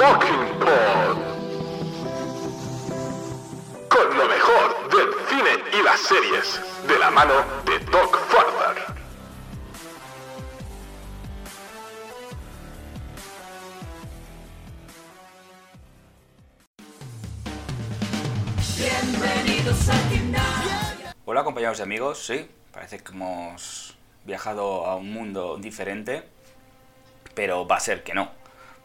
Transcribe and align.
Es 0.00 0.06
Mockingbird. 0.06 1.16
Con 3.88 4.16
lo 4.16 4.26
mejor 4.26 4.90
del 4.90 5.08
cine 5.28 5.78
y 5.78 5.82
las 5.82 6.00
series, 6.00 6.60
de 6.86 6.98
la 6.98 7.10
mano 7.10 7.34
de 7.64 7.78
Doc 7.90 8.16
Farber. 8.28 9.00
Hola 21.26 21.44
compañeros 21.44 21.78
y 21.78 21.82
amigos, 21.82 22.26
sí, 22.26 22.50
parece 22.72 22.98
que 22.98 23.12
hemos 23.12 23.96
viajado 24.24 24.86
a 24.86 24.96
un 24.96 25.12
mundo 25.12 25.58
diferente, 25.58 26.24
pero 27.34 27.66
va 27.68 27.76
a 27.76 27.80
ser 27.80 28.02
que 28.02 28.14
no, 28.14 28.30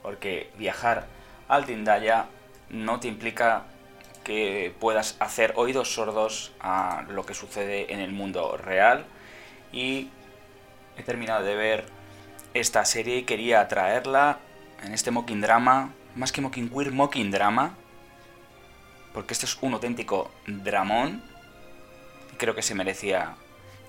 porque 0.04 0.52
viajar 0.58 1.08
al 1.48 1.66
Tindaya 1.66 2.28
no 2.70 3.00
te 3.00 3.08
implica 3.08 3.64
que 4.24 4.74
puedas 4.80 5.16
hacer 5.20 5.54
oídos 5.56 5.94
sordos 5.94 6.52
a 6.60 7.06
lo 7.10 7.26
que 7.26 7.34
sucede 7.34 7.94
en 7.94 8.00
el 8.00 8.12
mundo 8.12 8.58
real. 8.58 9.06
Y 9.72 10.10
he 10.98 11.04
terminado 11.04 11.44
de 11.44 11.56
ver 11.56 11.86
esta 12.54 12.84
serie 12.86 13.18
y 13.18 13.23
quería 13.23 13.68
traerla 13.68 14.40
en 14.84 14.94
este 14.94 15.12
mocking 15.12 15.42
drama, 15.42 15.94
más 16.16 16.32
que 16.32 16.42
mocking 16.42 16.70
queer, 16.70 16.92
mocking 16.92 17.32
drama, 17.32 17.76
porque 19.14 19.34
este 19.34 19.46
es 19.46 19.58
un 19.62 19.73
auténtico 19.73 20.32
dramón. 20.48 21.23
Creo 22.38 22.56
que 22.56 22.62
se 22.62 22.76
merecía 22.76 23.36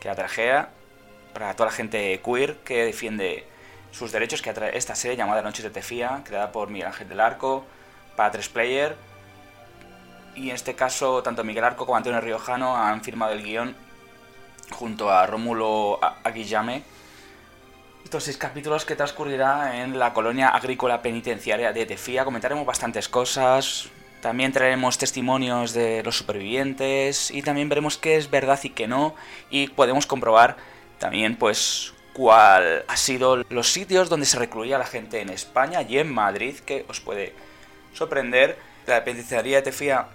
que 0.01 0.09
la 0.09 0.15
trajera. 0.15 0.71
Para 1.33 1.55
toda 1.55 1.71
la 1.71 1.77
gente 1.77 2.21
queer 2.25 2.59
que 2.59 2.85
defiende 2.85 3.47
sus 3.91 4.13
derechos, 4.13 4.43
que 4.43 4.51
atrae 4.51 4.77
esta 4.77 4.95
serie 4.95 5.17
llamada 5.17 5.43
Noches 5.43 5.65
de 5.65 5.71
Tefía, 5.71 6.23
creada 6.25 6.53
por 6.53 6.69
Miguel 6.69 6.89
Ángel 6.89 7.09
del 7.09 7.21
Arco, 7.21 7.65
para 8.17 8.31
tres 8.31 8.49
player. 8.49 8.97
Y 10.35 10.51
en 10.51 10.55
este 10.55 10.75
caso, 10.75 11.23
tanto 11.23 11.45
Miguel 11.45 11.65
Arco 11.65 11.87
como 11.87 11.97
Antonio 11.97 12.21
Riojano 12.21 12.77
han 12.77 13.03
firmado 13.03 13.33
el 13.33 13.43
guion 13.43 13.75
junto 14.71 15.11
a 15.11 15.27
Rómulo 15.27 15.99
Aguillame. 16.25 16.83
Estos 18.05 18.25
seis 18.25 18.37
capítulos 18.37 18.85
que 18.85 18.95
transcurrirá 18.95 19.83
en 19.83 19.99
la 19.99 20.13
colonia 20.13 20.49
agrícola 20.49 21.03
penitenciaria 21.03 21.73
de 21.73 21.87
Tefía. 21.87 22.25
Comentaremos 22.25 22.65
bastantes 22.65 23.09
cosas, 23.09 23.89
también 24.21 24.53
traeremos 24.53 24.99
testimonios 24.99 25.73
de 25.73 26.03
los 26.03 26.19
supervivientes 26.19 27.31
y 27.31 27.43
también 27.43 27.69
veremos 27.69 27.99
qué 27.99 28.17
es 28.17 28.31
verdad 28.31 28.59
y 28.63 28.71
qué 28.71 28.87
no 28.87 29.15
y 29.51 29.69
podemos 29.69 30.07
comprobar 30.07 30.57
también 30.99 31.37
pues 31.37 31.95
cuál 32.17 32.85
ha 32.89 32.97
sido 32.97 33.37
los 33.49 33.73
sitios 33.73 34.09
donde 34.09 34.25
se 34.25 34.39
recluía 34.39 34.79
la 34.79 34.87
gente 34.87 35.21
en 35.21 35.29
España 35.29 35.83
y 35.83 35.99
en 35.99 36.13
Madrid 36.13 36.57
que 36.61 36.87
os 36.89 37.01
puede 37.01 37.35
sorprender. 37.93 38.59
La 38.87 39.05
penitenciaría 39.05 39.57
de 39.57 39.63
Tefía 39.63 40.09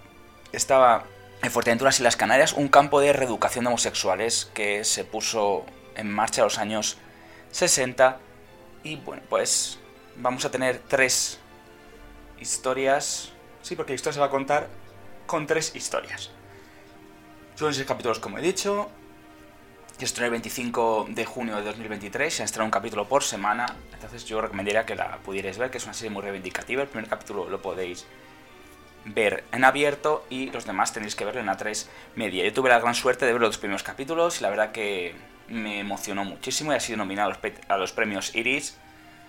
estaba 0.52 1.04
en 1.44 1.52
Fuerteventura 1.52 1.92
y 1.98 2.04
las 2.04 2.16
Canarias, 2.16 2.54
un 2.54 2.70
campo 2.70 3.02
de 3.02 3.14
reeducación 3.14 3.66
de 3.66 3.70
homosexuales 3.70 4.50
que 4.54 4.84
se 4.84 5.04
puso 5.04 5.66
en 5.96 6.10
marcha 6.12 6.42
en 6.42 6.46
los 6.46 6.58
años 6.58 6.98
60 7.52 8.18
y 8.84 8.96
bueno 8.96 9.22
pues 9.30 9.78
vamos 10.16 10.46
a 10.46 10.52
tener 10.52 10.80
tres 10.88 11.40
historias 12.40 13.34
Sí, 13.62 13.76
porque 13.76 13.92
la 13.92 13.96
historia 13.96 14.14
se 14.14 14.20
va 14.20 14.26
a 14.26 14.30
contar 14.30 14.68
con 15.28 15.46
tres 15.46 15.76
historias. 15.76 16.32
Son 17.56 17.74
seis 17.74 17.86
capítulos, 17.86 18.20
como 18.20 18.38
he 18.38 18.42
dicho. 18.42 18.90
Y 20.02 20.04
estrenó 20.04 20.26
el 20.26 20.32
25 20.32 21.10
de 21.10 21.26
junio 21.26 21.58
de 21.58 21.62
2023. 21.62 22.34
Se 22.34 22.44
estrenado 22.44 22.66
un 22.66 22.72
capítulo 22.72 23.08
por 23.08 23.22
semana. 23.22 23.68
Entonces 23.94 24.26
yo 24.26 24.42
recomendaría 24.42 24.84
que 24.84 24.96
la 24.96 25.18
pudierais 25.18 25.60
ver, 25.60 25.70
que 25.70 25.78
es 25.78 25.84
una 25.84 25.94
serie 25.94 26.10
muy 26.10 26.24
reivindicativa. 26.24 26.82
El 26.82 26.88
primer 26.88 27.08
capítulo 27.08 27.48
lo 27.48 27.62
podéis 27.62 28.08
ver 29.06 29.44
en 29.52 29.64
abierto 29.64 30.26
y 30.28 30.50
los 30.50 30.66
demás 30.66 30.92
tenéis 30.92 31.16
que 31.16 31.24
verlo 31.24 31.40
en 31.40 31.48
A3 31.50 31.86
media. 32.16 32.44
Yo 32.44 32.52
tuve 32.52 32.70
la 32.70 32.80
gran 32.80 32.96
suerte 32.96 33.28
de 33.28 33.34
ver 33.34 33.42
los 33.42 33.60
primeros 33.60 33.84
capítulos 33.84 34.40
y 34.40 34.42
la 34.42 34.50
verdad 34.50 34.72
que 34.72 35.14
me 35.50 35.80
emocionó 35.80 36.26
muchísimo 36.26 36.74
y 36.74 36.78
ha 36.78 36.80
sido 36.80 36.98
nominado 36.98 37.34
a 37.68 37.78
los 37.78 37.92
premios 37.92 38.34
Iris 38.34 38.80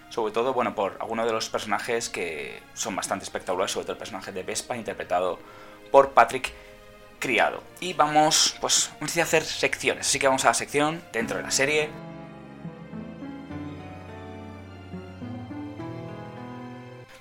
sobre 0.08 0.32
todo, 0.32 0.52
bueno, 0.52 0.74
por 0.74 0.96
algunos 1.00 1.24
de 1.26 1.32
los 1.32 1.48
personajes 1.48 2.10
que 2.10 2.62
son 2.74 2.94
bastante 2.94 3.24
espectaculares, 3.24 3.72
sobre 3.72 3.84
todo 3.84 3.92
el 3.92 3.98
personaje 3.98 4.30
de 4.30 4.42
Vespa, 4.42 4.76
interpretado 4.76 5.38
por 5.90 6.12
Patrick 6.12 6.52
Criado. 7.22 7.62
Y 7.78 7.92
vamos, 7.92 8.56
pues, 8.60 8.90
a 9.00 9.22
hacer 9.22 9.44
secciones, 9.44 10.08
así 10.08 10.18
que 10.18 10.26
vamos 10.26 10.44
a 10.44 10.48
la 10.48 10.54
sección 10.54 11.00
dentro 11.12 11.36
de 11.36 11.44
la 11.44 11.52
serie. 11.52 11.88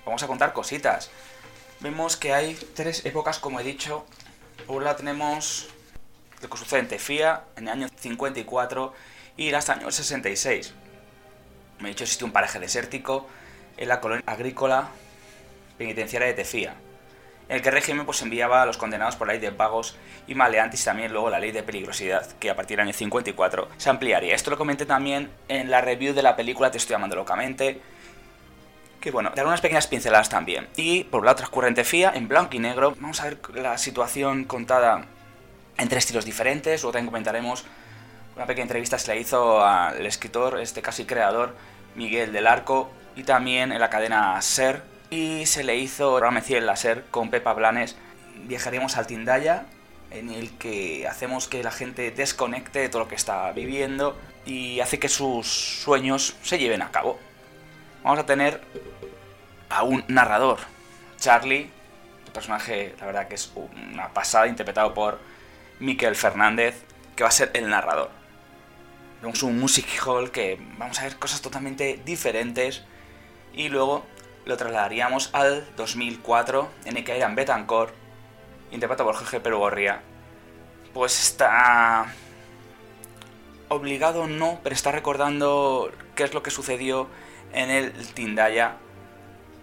Vamos 0.04 0.24
a 0.24 0.28
contar 0.28 0.54
cositas. 0.54 1.12
Vemos 1.82 2.18
que 2.18 2.34
hay 2.34 2.56
tres 2.74 3.06
épocas, 3.06 3.38
como 3.38 3.60
he 3.60 3.64
dicho. 3.64 4.08
Por 4.66 4.82
lado 4.82 4.96
tenemos 4.96 5.70
lo 6.42 6.50
que 6.50 6.58
sucede 6.58 6.80
en 6.80 6.88
Tefía 6.88 7.44
en 7.56 7.68
el 7.68 7.70
año 7.70 7.88
54 7.96 8.94
y 9.38 9.54
hasta 9.54 9.74
el 9.74 9.80
año 9.82 9.92
66 9.92 10.74
me 11.82 11.90
he 11.90 11.92
dicho, 11.92 12.04
existe 12.04 12.24
un 12.24 12.32
paraje 12.32 12.60
desértico 12.60 13.28
en 13.78 13.88
la 13.88 14.00
colonia 14.00 14.24
agrícola 14.26 14.90
penitenciaria 15.78 16.28
de 16.28 16.34
Tefía, 16.34 16.76
el 17.50 17.62
que 17.62 17.70
el 17.70 17.76
régimen 17.76 18.06
pues, 18.06 18.22
enviaba 18.22 18.62
a 18.62 18.66
los 18.66 18.78
condenados 18.78 19.16
por 19.16 19.28
la 19.28 19.34
ley 19.34 19.42
de 19.42 19.50
vagos 19.50 19.96
y 20.28 20.36
maleantes 20.36 20.82
y 20.82 20.86
también 20.86 21.12
luego 21.12 21.30
la 21.30 21.40
ley 21.40 21.52
de 21.52 21.64
peligrosidad, 21.64 22.26
que 22.40 22.50
a 22.50 22.56
partir 22.56 22.78
del 22.78 22.88
año 22.88 22.94
54 22.94 23.70
se 23.78 23.90
ampliaría. 23.90 24.36
Esto 24.36 24.52
lo 24.52 24.58
comenté 24.58 24.86
también 24.86 25.30
en 25.48 25.70
la 25.70 25.82
review 25.82 26.14
de 26.14 26.24
la 26.24 26.36
película 26.36 26.72
Te 26.72 26.78
estoy 26.78 26.94
llamando 26.94 27.16
locamente, 27.16 27.82
que 29.00 29.12
bueno, 29.12 29.32
dar 29.36 29.46
unas 29.46 29.62
pequeñas 29.62 29.88
pinceladas 29.88 30.30
también. 30.30 30.68
Y 30.76 31.04
por 31.06 31.26
la 31.26 31.32
otra 31.32 31.46
transcurre 31.46 31.72
Tefía, 31.74 32.12
en 32.14 32.28
blanco 32.28 32.56
y 32.56 32.60
negro. 32.60 32.96
Vamos 33.00 33.20
a 33.22 33.26
ver 33.26 33.38
la 33.56 33.78
situación 33.78 34.46
contada 34.46 35.06
en 35.78 35.90
tres 35.90 36.06
estilos 36.06 36.26
diferentes, 36.26 36.84
luego 36.84 36.94
también 36.94 37.08
comentaremos 37.08 37.66
una 38.36 38.46
pequeña 38.46 38.64
entrevista 38.64 38.98
se 38.98 39.14
le 39.14 39.20
hizo 39.20 39.64
al 39.64 40.06
escritor, 40.06 40.60
este 40.60 40.82
casi 40.82 41.06
creador, 41.06 41.56
Miguel 41.96 42.32
del 42.32 42.48
Arco, 42.48 42.90
y 43.16 43.24
también 43.24 43.72
en 43.72 43.80
la 43.80 43.90
cadena 43.90 44.42
SER, 44.42 44.84
y 45.12 45.46
se 45.46 45.64
le 45.66 45.76
hizo 45.76 46.16
programa 46.16 46.42
en 46.48 46.66
la 46.66 46.78
SER 46.78 47.04
con 47.12 47.30
Pepa 47.30 47.54
Blanes. 47.54 47.98
Viajaremos 48.46 48.96
al 48.96 49.08
Tindaya, 49.08 49.66
en 50.10 50.30
el 50.30 50.58
que 50.58 51.06
hacemos 51.06 51.50
que 51.50 51.62
la 51.64 51.72
gente 51.72 52.12
desconecte 52.12 52.80
de 52.80 52.90
todo 52.90 53.04
lo 53.04 53.08
que 53.10 53.16
está 53.16 53.52
viviendo 53.52 54.18
y 54.46 54.80
hace 54.80 55.00
que 55.00 55.10
sus 55.10 55.48
sueños 55.48 56.38
se 56.42 56.58
lleven 56.58 56.82
a 56.82 56.92
cabo. 56.92 57.20
Vamos 58.04 58.20
a 58.20 58.26
tener 58.26 58.62
a 59.70 59.84
un 59.84 60.04
narrador, 60.08 60.60
Charlie, 61.18 61.70
el 62.26 62.32
personaje, 62.32 62.96
la 62.98 63.06
verdad 63.06 63.28
que 63.28 63.36
es 63.36 63.52
una 63.56 64.14
pasada, 64.14 64.48
interpretado 64.48 64.94
por 64.94 65.20
Miquel 65.80 66.16
Fernández, 66.16 66.84
que 67.18 67.24
va 67.24 67.30
a 67.30 67.34
ser 67.34 67.52
el 67.54 67.70
narrador. 67.70 68.10
Vemos 69.22 69.44
un 69.44 69.60
music 69.60 69.88
hall 70.06 70.32
que 70.32 70.58
vamos 70.78 71.00
a 71.00 71.04
ver 71.04 71.18
cosas 71.18 71.42
totalmente 71.42 72.02
diferentes 72.06 72.84
y 73.54 73.68
luego 73.68 74.06
lo 74.46 74.58
trasladaríamos 74.58 75.30
al 75.34 75.68
2004 75.76 76.70
en 76.86 76.98
el 76.98 77.04
que 77.04 77.14
Aidan 77.14 77.36
Betancourt, 77.36 77.94
interpretado 78.72 79.10
por 79.10 79.18
Jorge 79.18 79.40
Perugorría, 79.40 80.02
pues 80.94 81.20
está 81.20 82.14
obligado 83.70 84.28
no, 84.28 84.60
pero 84.64 84.76
está 84.76 84.92
recordando 84.92 85.92
qué 86.16 86.24
es 86.24 86.34
lo 86.34 86.44
que 86.44 86.52
sucedió 86.52 87.08
en 87.54 87.70
el 87.70 87.94
Tindaya. 88.14 88.78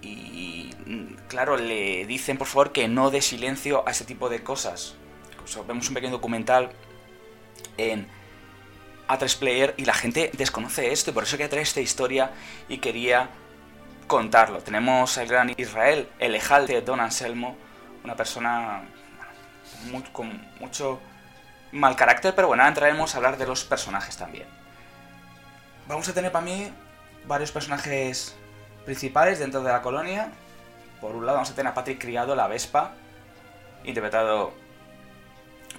Y 0.00 0.70
claro, 1.28 1.56
le 1.56 2.06
dicen 2.06 2.38
por 2.38 2.46
favor 2.46 2.72
que 2.72 2.88
no 2.88 3.10
dé 3.10 3.20
silencio 3.20 3.86
a 3.86 3.90
ese 3.90 4.04
tipo 4.04 4.28
de 4.28 4.42
cosas. 4.42 4.96
vemos 5.66 5.88
un 5.88 5.94
pequeño 5.94 6.12
documental 6.12 6.70
en 7.76 8.08
a 9.08 9.18
3 9.18 9.36
player 9.36 9.74
y 9.76 9.84
la 9.84 9.94
gente 9.94 10.30
desconoce 10.34 10.92
esto 10.92 11.10
y 11.10 11.14
por 11.14 11.24
eso 11.24 11.36
quería 11.36 11.48
traer 11.48 11.62
esta 11.62 11.80
historia 11.80 12.30
y 12.68 12.78
quería 12.78 13.30
contarlo. 14.08 14.58
Tenemos 14.60 15.16
al 15.18 15.28
gran 15.28 15.54
Israel, 15.56 16.08
el 16.18 16.34
ejal 16.34 16.66
de 16.66 16.80
Don 16.80 16.98
Anselmo, 16.98 17.56
una 18.02 18.16
persona 18.16 18.82
con 20.12 20.44
mucho 20.58 20.98
mal 21.70 21.94
carácter, 21.94 22.34
pero 22.34 22.48
bueno, 22.48 22.62
ahora 22.62 22.70
entraremos 22.70 23.14
a 23.14 23.18
hablar 23.18 23.36
de 23.36 23.46
los 23.46 23.64
personajes 23.64 24.16
también. 24.16 24.48
Vamos 25.86 26.08
a 26.08 26.14
tener 26.14 26.32
para 26.32 26.44
mí 26.44 26.72
varios 27.26 27.52
personajes 27.52 28.34
principales 28.84 29.38
dentro 29.38 29.62
de 29.62 29.70
la 29.70 29.82
colonia. 29.82 30.32
Por 31.00 31.14
un 31.14 31.24
lado 31.24 31.36
vamos 31.36 31.50
a 31.50 31.54
tener 31.54 31.70
a 31.70 31.74
Patrick 31.74 32.00
Criado, 32.00 32.34
la 32.34 32.48
Vespa, 32.48 32.94
interpretado 33.84 34.52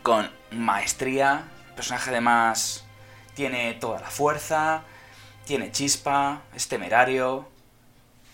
con 0.03 0.29
maestría. 0.51 1.43
El 1.69 1.75
personaje 1.75 2.11
además 2.11 2.85
tiene 3.33 3.73
toda 3.73 3.99
la 3.99 4.09
fuerza, 4.09 4.83
tiene 5.45 5.71
chispa, 5.71 6.43
es 6.53 6.67
temerario 6.67 7.47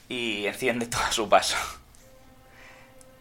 y 0.09 0.45
enciende 0.45 0.85
todo 0.87 1.03
a 1.03 1.11
su 1.11 1.29
paso. 1.29 1.57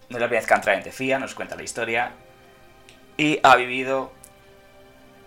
No 0.09 0.17
es 0.17 0.21
la 0.21 0.29
primera 0.29 0.41
vez 0.41 0.47
que 0.47 0.55
entra 0.55 0.75
en 0.75 0.83
Tefía, 0.83 1.19
nos 1.19 1.35
cuenta 1.35 1.57
la 1.57 1.63
historia. 1.63 2.13
Y 3.17 3.41
ha 3.43 3.57
vivido 3.57 4.13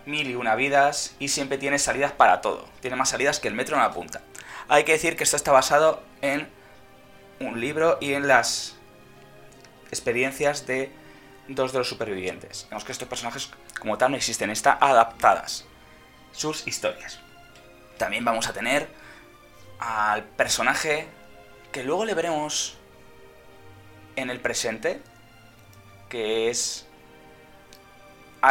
mil 0.06 0.30
y 0.30 0.36
una 0.36 0.56
vidas 0.56 1.15
y 1.19 1.27
siempre 1.27 1.57
tiene 1.57 1.80
salidas 1.80 2.12
para 2.12 2.42
todo. 2.42 2.68
Tiene 2.81 2.95
más 2.95 3.09
salidas 3.09 3.39
que 3.39 3.48
el 3.48 3.54
metro 3.54 3.75
en 3.75 3.81
la 3.81 3.92
punta. 3.92 4.21
Hay 4.69 4.83
que 4.83 4.94
decir 4.94 5.15
que 5.15 5.24
esto 5.24 5.36
está 5.36 5.51
basado 5.51 6.01
en 6.21 6.48
un 7.39 7.60
libro 7.60 7.98
y 8.01 8.13
en 8.13 8.27
las 8.27 8.75
experiencias 9.89 10.68
de 10.68 10.92
dos 11.48 11.71
de 11.71 11.80
los 11.80 11.89
supervivientes. 11.89 12.68
Vemos 12.69 12.83
que 12.83 12.92
estos 12.92 13.07
personajes 13.07 13.50
como 13.80 13.98
tal 13.98 14.12
no 14.12 14.18
existen, 14.18 14.50
están 14.50 14.77
adaptadas 14.81 15.65
sus 16.31 16.68
historias. 16.68 17.19
También 17.98 18.25
vamos 18.25 18.48
a 18.48 18.53
tener 18.53 18.88
al 19.80 20.24
personaje 20.24 21.07
que 21.71 21.83
luego 21.83 22.05
le 22.05 22.13
veremos 22.13 22.75
en 24.15 24.29
el 24.29 24.39
presente, 24.39 24.99
que 26.09 26.49
es 26.49 26.85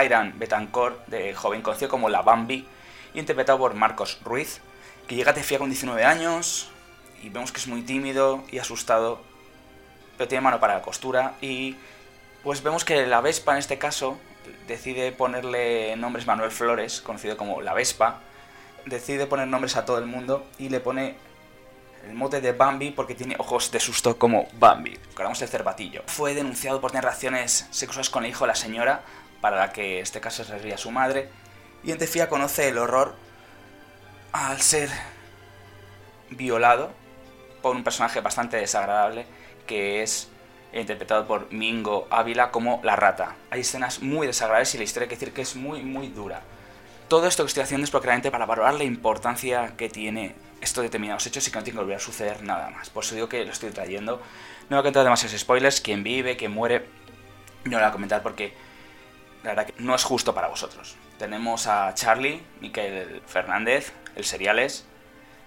Iran 0.04 0.38
Betancourt, 0.38 1.06
de 1.06 1.34
joven 1.34 1.62
conocido 1.62 1.90
como 1.90 2.08
la 2.08 2.22
Bambi, 2.22 2.66
interpretado 3.14 3.58
por 3.58 3.74
Marcos 3.74 4.20
Ruiz, 4.22 4.60
que 5.06 5.14
llega 5.14 5.30
a 5.30 5.34
Tefía 5.34 5.58
con 5.58 5.68
19 5.68 6.04
años 6.04 6.70
y 7.22 7.28
vemos 7.28 7.52
que 7.52 7.58
es 7.58 7.66
muy 7.66 7.82
tímido 7.82 8.44
y 8.50 8.58
asustado, 8.58 9.20
pero 10.16 10.28
tiene 10.28 10.42
mano 10.42 10.60
para 10.60 10.74
la 10.74 10.82
costura 10.82 11.34
y 11.40 11.76
pues 12.42 12.62
vemos 12.62 12.84
que 12.84 13.06
la 13.06 13.20
Vespa 13.20 13.52
en 13.52 13.58
este 13.58 13.78
caso 13.78 14.18
decide 14.68 15.12
ponerle 15.12 15.96
nombres 15.96 16.26
Manuel 16.26 16.50
Flores, 16.50 17.00
conocido 17.00 17.36
como 17.36 17.62
la 17.62 17.74
Vespa, 17.74 18.20
decide 18.84 19.26
poner 19.26 19.48
nombres 19.48 19.76
a 19.76 19.84
todo 19.84 19.98
el 19.98 20.06
mundo 20.06 20.46
y 20.58 20.68
le 20.68 20.80
pone 20.80 21.16
el 22.06 22.14
mote 22.14 22.40
de 22.40 22.52
Bambi 22.52 22.90
porque 22.90 23.14
tiene 23.14 23.36
ojos 23.38 23.70
de 23.70 23.80
susto 23.80 24.18
como 24.18 24.46
Bambi. 24.58 24.94
Recordamos 25.08 25.42
el 25.42 25.48
cervatillo. 25.48 26.02
Fue 26.06 26.34
denunciado 26.34 26.80
por 26.80 26.90
tener 26.90 27.04
relaciones 27.04 27.66
sexuales 27.70 28.10
con 28.10 28.24
el 28.24 28.30
hijo 28.30 28.44
de 28.44 28.48
la 28.48 28.54
señora, 28.54 29.02
para 29.40 29.56
la 29.56 29.72
que 29.72 29.98
en 29.98 30.02
este 30.02 30.20
caso 30.20 30.44
sería 30.44 30.78
su 30.78 30.90
madre, 30.90 31.28
y 31.82 31.92
en 31.92 31.98
Tefía 31.98 32.28
conoce 32.28 32.68
el 32.68 32.78
horror 32.78 33.14
al 34.32 34.60
ser 34.60 34.90
violado 36.30 36.92
por 37.62 37.74
un 37.74 37.84
personaje 37.84 38.20
bastante 38.20 38.56
desagradable 38.56 39.26
que 39.66 40.02
es 40.02 40.28
interpretado 40.72 41.26
por 41.26 41.52
Mingo 41.52 42.06
Ávila 42.10 42.50
como 42.50 42.80
la 42.82 42.96
rata. 42.96 43.36
Hay 43.50 43.60
escenas 43.60 44.02
muy 44.02 44.26
desagradables 44.26 44.74
y 44.74 44.78
la 44.78 44.84
historia 44.84 45.04
hay 45.04 45.08
que 45.08 45.16
decir 45.16 45.32
que 45.32 45.42
es 45.42 45.56
muy 45.56 45.82
muy 45.82 46.08
dura. 46.08 46.42
Todo 47.08 47.26
esto 47.26 47.44
que 47.44 47.48
estoy 47.48 47.62
haciendo 47.62 47.84
es 47.84 47.92
realmente 47.92 48.30
para 48.30 48.46
valorar 48.46 48.74
la 48.74 48.84
importancia 48.84 49.74
que 49.76 49.88
tiene 49.88 50.34
estos 50.66 50.82
determinados 50.82 51.26
hechos 51.26 51.46
y 51.48 51.50
que 51.50 51.56
no 51.56 51.64
tiene 51.64 51.78
que 51.78 51.82
volver 51.82 51.96
a 51.96 52.00
suceder 52.00 52.42
nada 52.42 52.70
más. 52.70 52.90
Por 52.90 53.04
eso 53.04 53.14
digo 53.14 53.28
que 53.28 53.44
lo 53.44 53.52
estoy 53.52 53.70
trayendo. 53.70 54.20
No 54.68 54.76
voy 54.76 54.80
a 54.80 54.82
contar 54.82 55.04
demasiados 55.04 55.40
spoilers, 55.40 55.80
quién 55.80 56.02
vive, 56.02 56.36
quién 56.36 56.52
muere, 56.52 56.86
no 57.64 57.72
lo 57.72 57.78
voy 57.78 57.88
a 57.88 57.92
comentar 57.92 58.22
porque 58.22 58.52
la 59.42 59.50
verdad 59.50 59.66
que 59.66 59.74
no 59.78 59.94
es 59.94 60.04
justo 60.04 60.34
para 60.34 60.48
vosotros. 60.48 60.96
Tenemos 61.18 61.66
a 61.66 61.94
Charlie, 61.94 62.42
Miquel 62.60 63.22
Fernández, 63.26 63.92
el 64.16 64.24
Seriales, 64.24 64.84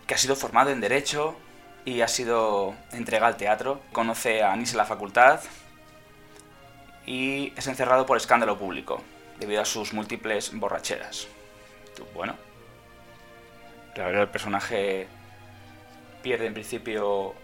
que 0.07 0.16
ha 0.16 0.18
sido 0.18 0.36
formado 0.36 0.71
en 0.71 0.81
Derecho 0.81 1.38
y 1.86 2.01
ha 2.01 2.07
sido 2.07 2.75
entregado 2.92 3.27
al 3.27 3.38
teatro. 3.38 3.81
Conoce 3.92 4.42
a 4.42 4.54
Anis 4.54 4.71
en 4.71 4.77
la 4.77 4.86
facultad 4.86 5.42
y 7.06 7.54
es 7.57 7.68
encerrado 7.68 8.06
por 8.06 8.18
escándalo 8.18 8.57
público 8.57 9.04
debido 9.39 9.62
a 9.62 9.66
sus 9.66 9.94
múltiples 9.94 10.51
borracheras. 10.54 11.27
Bueno, 12.13 12.36
la 14.00 14.06
verdad 14.06 14.22
el 14.24 14.30
personaje 14.30 15.07
pierde 16.24 16.46
en 16.46 16.54
principio 16.54 17.36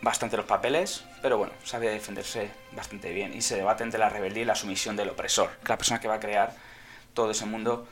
bastante 0.00 0.36
los 0.36 0.46
papeles, 0.46 1.04
pero 1.20 1.36
bueno, 1.36 1.52
sabe 1.64 1.90
defenderse 1.90 2.48
bastante 2.76 3.12
bien 3.12 3.34
y 3.34 3.42
se 3.42 3.56
debate 3.56 3.82
entre 3.82 3.98
la 3.98 4.08
rebeldía 4.08 4.44
y 4.44 4.46
la 4.46 4.54
sumisión 4.54 4.94
del 4.94 5.08
opresor, 5.08 5.50
la 5.66 5.76
persona 5.76 5.98
que 5.98 6.06
va 6.06 6.14
a 6.14 6.20
crear 6.20 6.54
todo 7.12 7.32
ese 7.32 7.44
mundo 7.44 7.88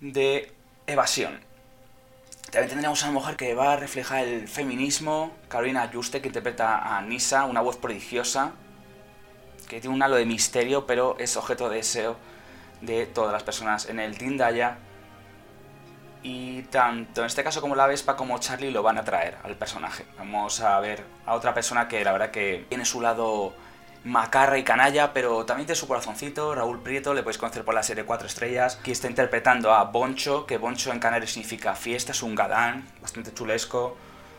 de 0.00 0.50
evasión. 0.86 1.38
También 2.50 2.70
tendremos 2.70 3.02
a 3.02 3.08
una 3.08 3.20
mujer 3.20 3.36
que 3.36 3.54
va 3.54 3.74
a 3.74 3.76
reflejar 3.76 4.26
el 4.26 4.48
feminismo, 4.48 5.36
Carolina 5.48 5.90
Juste, 5.92 6.22
que 6.22 6.28
interpreta 6.28 6.96
a 6.96 7.02
Nisa, 7.02 7.44
una 7.44 7.60
voz 7.60 7.76
prodigiosa, 7.76 8.52
que 9.68 9.78
tiene 9.78 9.94
un 9.94 10.02
halo 10.02 10.16
de 10.16 10.24
misterio, 10.24 10.86
pero 10.86 11.16
es 11.18 11.36
objeto 11.36 11.68
de 11.68 11.76
deseo 11.76 12.16
de 12.80 13.04
todas 13.04 13.34
las 13.34 13.42
personas 13.42 13.90
en 13.90 14.00
el 14.00 14.16
Tindaya 14.16 14.78
y 16.24 16.62
tanto 16.62 17.20
en 17.20 17.26
este 17.26 17.44
caso 17.44 17.60
como 17.60 17.76
la 17.76 17.86
Vespa 17.86 18.16
como 18.16 18.38
Charlie 18.38 18.70
lo 18.70 18.82
van 18.82 18.98
a 18.98 19.04
traer 19.04 19.36
al 19.44 19.56
personaje. 19.56 20.06
Vamos 20.18 20.60
a 20.60 20.80
ver 20.80 21.04
a 21.26 21.34
otra 21.34 21.52
persona 21.52 21.86
que 21.86 22.02
la 22.02 22.12
verdad 22.12 22.30
que 22.30 22.64
tiene 22.68 22.86
su 22.86 23.00
lado 23.02 23.52
macarra 24.04 24.58
y 24.58 24.64
canalla, 24.64 25.12
pero 25.12 25.44
también 25.44 25.66
tiene 25.66 25.78
su 25.78 25.86
corazoncito, 25.86 26.54
Raúl 26.54 26.82
Prieto, 26.82 27.12
le 27.12 27.22
podéis 27.22 27.38
conocer 27.38 27.62
por 27.64 27.74
la 27.74 27.82
serie 27.82 28.04
4 28.04 28.26
estrellas, 28.26 28.76
que 28.76 28.92
está 28.92 29.06
interpretando 29.06 29.72
a 29.72 29.84
Boncho, 29.84 30.46
que 30.46 30.56
Boncho 30.56 30.92
en 30.92 30.98
canario 30.98 31.28
significa 31.28 31.74
fiesta, 31.74 32.12
es 32.12 32.22
un 32.22 32.34
galán, 32.34 32.86
bastante 33.02 33.32
chulesco, 33.32 33.96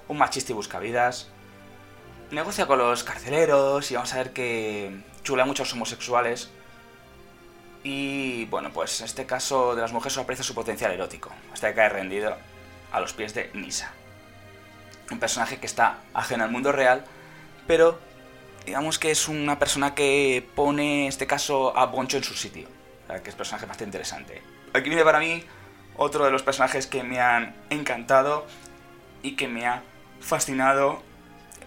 un 0.07 0.17
machista 0.17 0.51
y 0.51 0.55
buscavidas. 0.55 1.29
Negocia 2.31 2.65
con 2.65 2.79
los 2.79 3.03
carceleros 3.03 3.91
y 3.91 3.95
vamos 3.95 4.13
a 4.13 4.17
ver 4.17 4.33
que 4.33 5.03
chula 5.23 5.45
mucho 5.45 5.63
a 5.63 5.71
homosexuales, 5.71 6.49
y 7.85 8.45
bueno, 8.45 8.71
pues 8.73 8.99
en 9.01 9.05
este 9.05 9.27
caso 9.27 9.75
de 9.75 9.81
las 9.83 9.93
mujeres 9.93 10.17
aprecia 10.17 10.43
su 10.43 10.55
potencial 10.55 10.91
erótico, 10.91 11.29
hasta 11.53 11.69
que 11.69 11.75
cae 11.75 11.89
rendido 11.89 12.35
a 12.91 12.99
los 12.99 13.13
pies 13.13 13.35
de 13.35 13.51
Nisa. 13.53 13.93
Un 15.11 15.19
personaje 15.19 15.59
que 15.59 15.67
está 15.67 15.99
ajeno 16.11 16.43
al 16.43 16.49
mundo 16.49 16.71
real, 16.71 17.05
pero 17.67 17.99
digamos 18.65 18.97
que 18.97 19.11
es 19.11 19.27
una 19.27 19.59
persona 19.59 19.93
que 19.93 20.43
pone 20.55 21.03
en 21.03 21.09
este 21.09 21.27
caso 21.27 21.77
a 21.77 21.85
Boncho 21.85 22.17
en 22.17 22.23
su 22.23 22.33
sitio, 22.33 22.67
que 23.07 23.29
es 23.29 23.35
un 23.35 23.37
personaje 23.37 23.67
bastante 23.67 23.83
interesante. 23.83 24.41
Aquí 24.73 24.89
viene 24.89 25.03
para 25.03 25.19
mí 25.19 25.43
otro 25.95 26.25
de 26.25 26.31
los 26.31 26.41
personajes 26.41 26.87
que 26.87 27.03
me 27.03 27.19
han 27.19 27.55
encantado 27.69 28.47
y 29.21 29.35
que 29.35 29.47
me 29.47 29.67
ha 29.67 29.83
fascinado. 30.21 31.03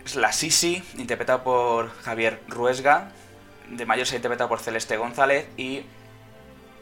Es 0.04 0.16
la 0.16 0.32
Sisi, 0.32 0.82
interpretada 0.96 1.44
por 1.44 1.90
Javier 2.02 2.42
Ruesga. 2.48 3.12
De 3.68 3.87
mayor 3.87 4.08
se 4.08 4.14
ha 4.14 4.16
interpretado 4.16 4.48
por 4.48 4.58
Celeste 4.58 4.96
González 4.96 5.46
y 5.56 5.84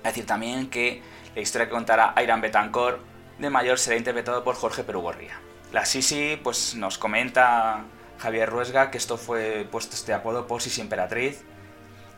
decir 0.08 0.26
también 0.26 0.68
que 0.68 1.02
la 1.34 1.40
historia 1.40 1.66
que 1.66 1.72
contará 1.72 2.12
Airan 2.16 2.40
Betancourt 2.40 2.98
de 3.38 3.50
mayor 3.50 3.78
será 3.78 3.96
interpretado 3.96 4.42
por 4.44 4.54
Jorge 4.54 4.84
Perugorría. 4.84 5.38
La 5.72 5.84
Sisi 5.84 6.38
pues, 6.42 6.74
nos 6.74 6.98
comenta 6.98 7.84
Javier 8.18 8.48
Ruesga 8.48 8.90
que 8.90 8.98
esto 8.98 9.16
fue 9.16 9.66
puesto 9.70 9.94
este 9.94 10.14
apodo 10.14 10.46
por 10.46 10.62
Sisi 10.62 10.80
Emperatriz 10.80 11.44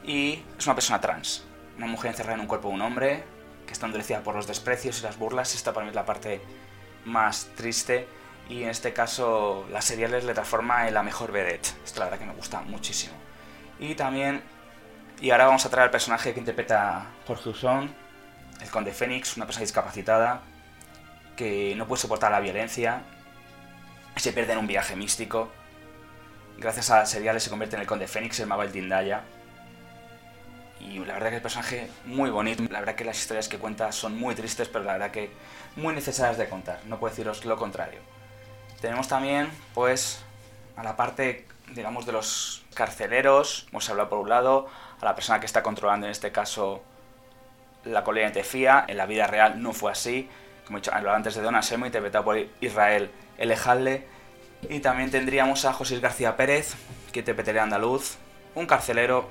y 0.04 0.42
es 0.56 0.66
una 0.66 0.74
persona 0.74 1.00
trans, 1.00 1.44
una 1.76 1.86
mujer 1.86 2.10
encerrada 2.10 2.34
en 2.34 2.40
un 2.40 2.46
cuerpo 2.46 2.68
de 2.68 2.74
un 2.74 2.82
hombre 2.82 3.24
que 3.66 3.72
está 3.72 3.86
endurecida 3.86 4.22
por 4.22 4.34
los 4.34 4.46
desprecios 4.46 5.00
y 5.00 5.02
las 5.02 5.18
burlas. 5.18 5.54
Esta 5.54 5.72
para 5.72 5.84
mí 5.84 5.90
es 5.90 5.96
la 5.96 6.06
parte 6.06 6.40
más 7.04 7.48
triste 7.56 8.06
y 8.48 8.62
en 8.62 8.70
este 8.70 8.92
caso 8.92 9.66
las 9.70 9.84
seriales 9.84 10.24
le 10.24 10.34
transforma 10.34 10.88
en 10.88 10.94
la 10.94 11.02
mejor 11.02 11.32
vedette. 11.32 11.74
Esto 11.84 12.00
la 12.00 12.06
verdad 12.06 12.18
que 12.20 12.26
me 12.26 12.34
gusta 12.34 12.60
muchísimo. 12.62 13.14
Y 13.78 13.94
también 13.94 14.42
y 15.20 15.30
ahora 15.30 15.46
vamos 15.46 15.64
a 15.66 15.70
traer 15.70 15.84
al 15.84 15.90
personaje 15.90 16.32
que 16.32 16.40
interpreta 16.40 17.06
Jorge 17.26 17.48
Usón, 17.50 17.94
el 18.60 18.70
conde 18.70 18.92
Fénix, 18.92 19.36
una 19.36 19.46
persona 19.46 19.62
discapacitada 19.62 20.40
que 21.36 21.74
no 21.76 21.86
puede 21.86 22.02
soportar 22.02 22.32
la 22.32 22.40
violencia, 22.40 23.02
se 24.16 24.32
pierde 24.32 24.52
en 24.52 24.58
un 24.58 24.66
viaje 24.66 24.96
místico. 24.96 25.48
Gracias 26.58 26.90
a 26.90 27.06
seriales 27.06 27.44
se 27.44 27.50
convierte 27.50 27.76
en 27.76 27.82
el 27.82 27.86
conde 27.86 28.08
Fénix, 28.08 28.40
el 28.40 28.48
mago 28.48 28.62
del 28.62 28.72
Tindaya. 28.72 29.22
Y 30.80 30.98
la 30.98 31.14
verdad 31.14 31.30
que 31.30 31.36
el 31.36 31.42
personaje 31.42 31.90
muy 32.04 32.30
bonito. 32.30 32.62
La 32.70 32.80
verdad 32.80 32.94
que 32.96 33.04
las 33.04 33.18
historias 33.18 33.48
que 33.48 33.58
cuenta 33.58 33.92
son 33.92 34.18
muy 34.18 34.34
tristes, 34.34 34.68
pero 34.68 34.84
la 34.84 34.94
verdad 34.94 35.10
que 35.10 35.30
muy 35.76 35.94
necesarias 35.94 36.38
de 36.38 36.48
contar. 36.48 36.80
No 36.86 36.98
puedo 36.98 37.14
deciros 37.14 37.44
lo 37.44 37.56
contrario. 37.56 38.00
Tenemos 38.80 39.08
también, 39.08 39.48
pues, 39.74 40.20
a 40.76 40.82
la 40.82 40.96
parte, 40.96 41.46
digamos, 41.72 42.06
de 42.06 42.12
los 42.12 42.64
carceleros. 42.74 43.66
Hemos 43.70 43.88
hablado 43.90 44.08
por 44.08 44.18
un 44.18 44.28
lado, 44.28 44.68
a 45.00 45.04
la 45.04 45.14
persona 45.14 45.40
que 45.40 45.46
está 45.46 45.62
controlando, 45.62 46.06
en 46.06 46.12
este 46.12 46.32
caso, 46.32 46.82
la 47.84 48.04
colonia 48.04 48.28
de 48.28 48.34
Tefía. 48.34 48.84
En 48.88 48.96
la 48.96 49.06
vida 49.06 49.26
real 49.26 49.62
no 49.62 49.72
fue 49.72 49.92
así. 49.92 50.28
Como 50.66 50.78
he 50.78 50.80
dicho 50.80 50.92
antes 50.92 51.34
de 51.34 51.42
Don 51.42 51.54
Asemo, 51.54 51.86
interpretado 51.86 52.24
por 52.24 52.38
Israel 52.60 53.10
Elejalde. 53.38 54.06
Y 54.68 54.80
también 54.80 55.10
tendríamos 55.10 55.64
a 55.64 55.72
José 55.72 56.00
García 56.00 56.36
Pérez, 56.36 56.74
que 57.12 57.20
interpretaría 57.20 57.62
andaluz, 57.62 58.16
un 58.54 58.66
carcelero 58.66 59.28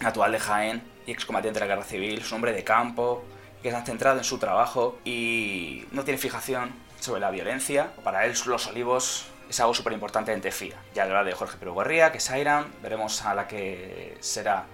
natural 0.00 0.32
de 0.32 0.40
Jaén 0.40 0.82
y 1.06 1.12
excombatiente 1.12 1.60
de 1.60 1.66
la 1.66 1.74
guerra 1.74 1.86
civil, 1.86 2.20
es 2.20 2.30
un 2.30 2.36
hombre 2.36 2.52
de 2.52 2.64
campo, 2.64 3.24
que 3.62 3.68
está 3.68 3.84
centrado 3.84 4.18
en 4.18 4.24
su 4.24 4.38
trabajo 4.38 4.98
y 5.04 5.84
no 5.92 6.04
tiene 6.04 6.18
fijación 6.18 6.72
sobre 6.98 7.20
la 7.20 7.30
violencia. 7.30 7.92
Para 8.02 8.26
él 8.26 8.34
los 8.46 8.66
olivos 8.66 9.26
es 9.52 9.60
algo 9.60 9.74
súper 9.74 9.92
importante 9.92 10.32
en 10.32 10.40
Tefía. 10.40 10.76
Ya 10.94 11.02
habla 11.02 11.24
de 11.24 11.32
Jorge 11.32 11.58
Pérez 11.58 11.74
Guerría, 11.74 12.10
que 12.10 12.16
es 12.16 12.30
Airan, 12.30 12.72
veremos 12.82 13.20
a 13.22 13.34
la 13.34 13.46
que 13.46 14.16
será 14.20 14.64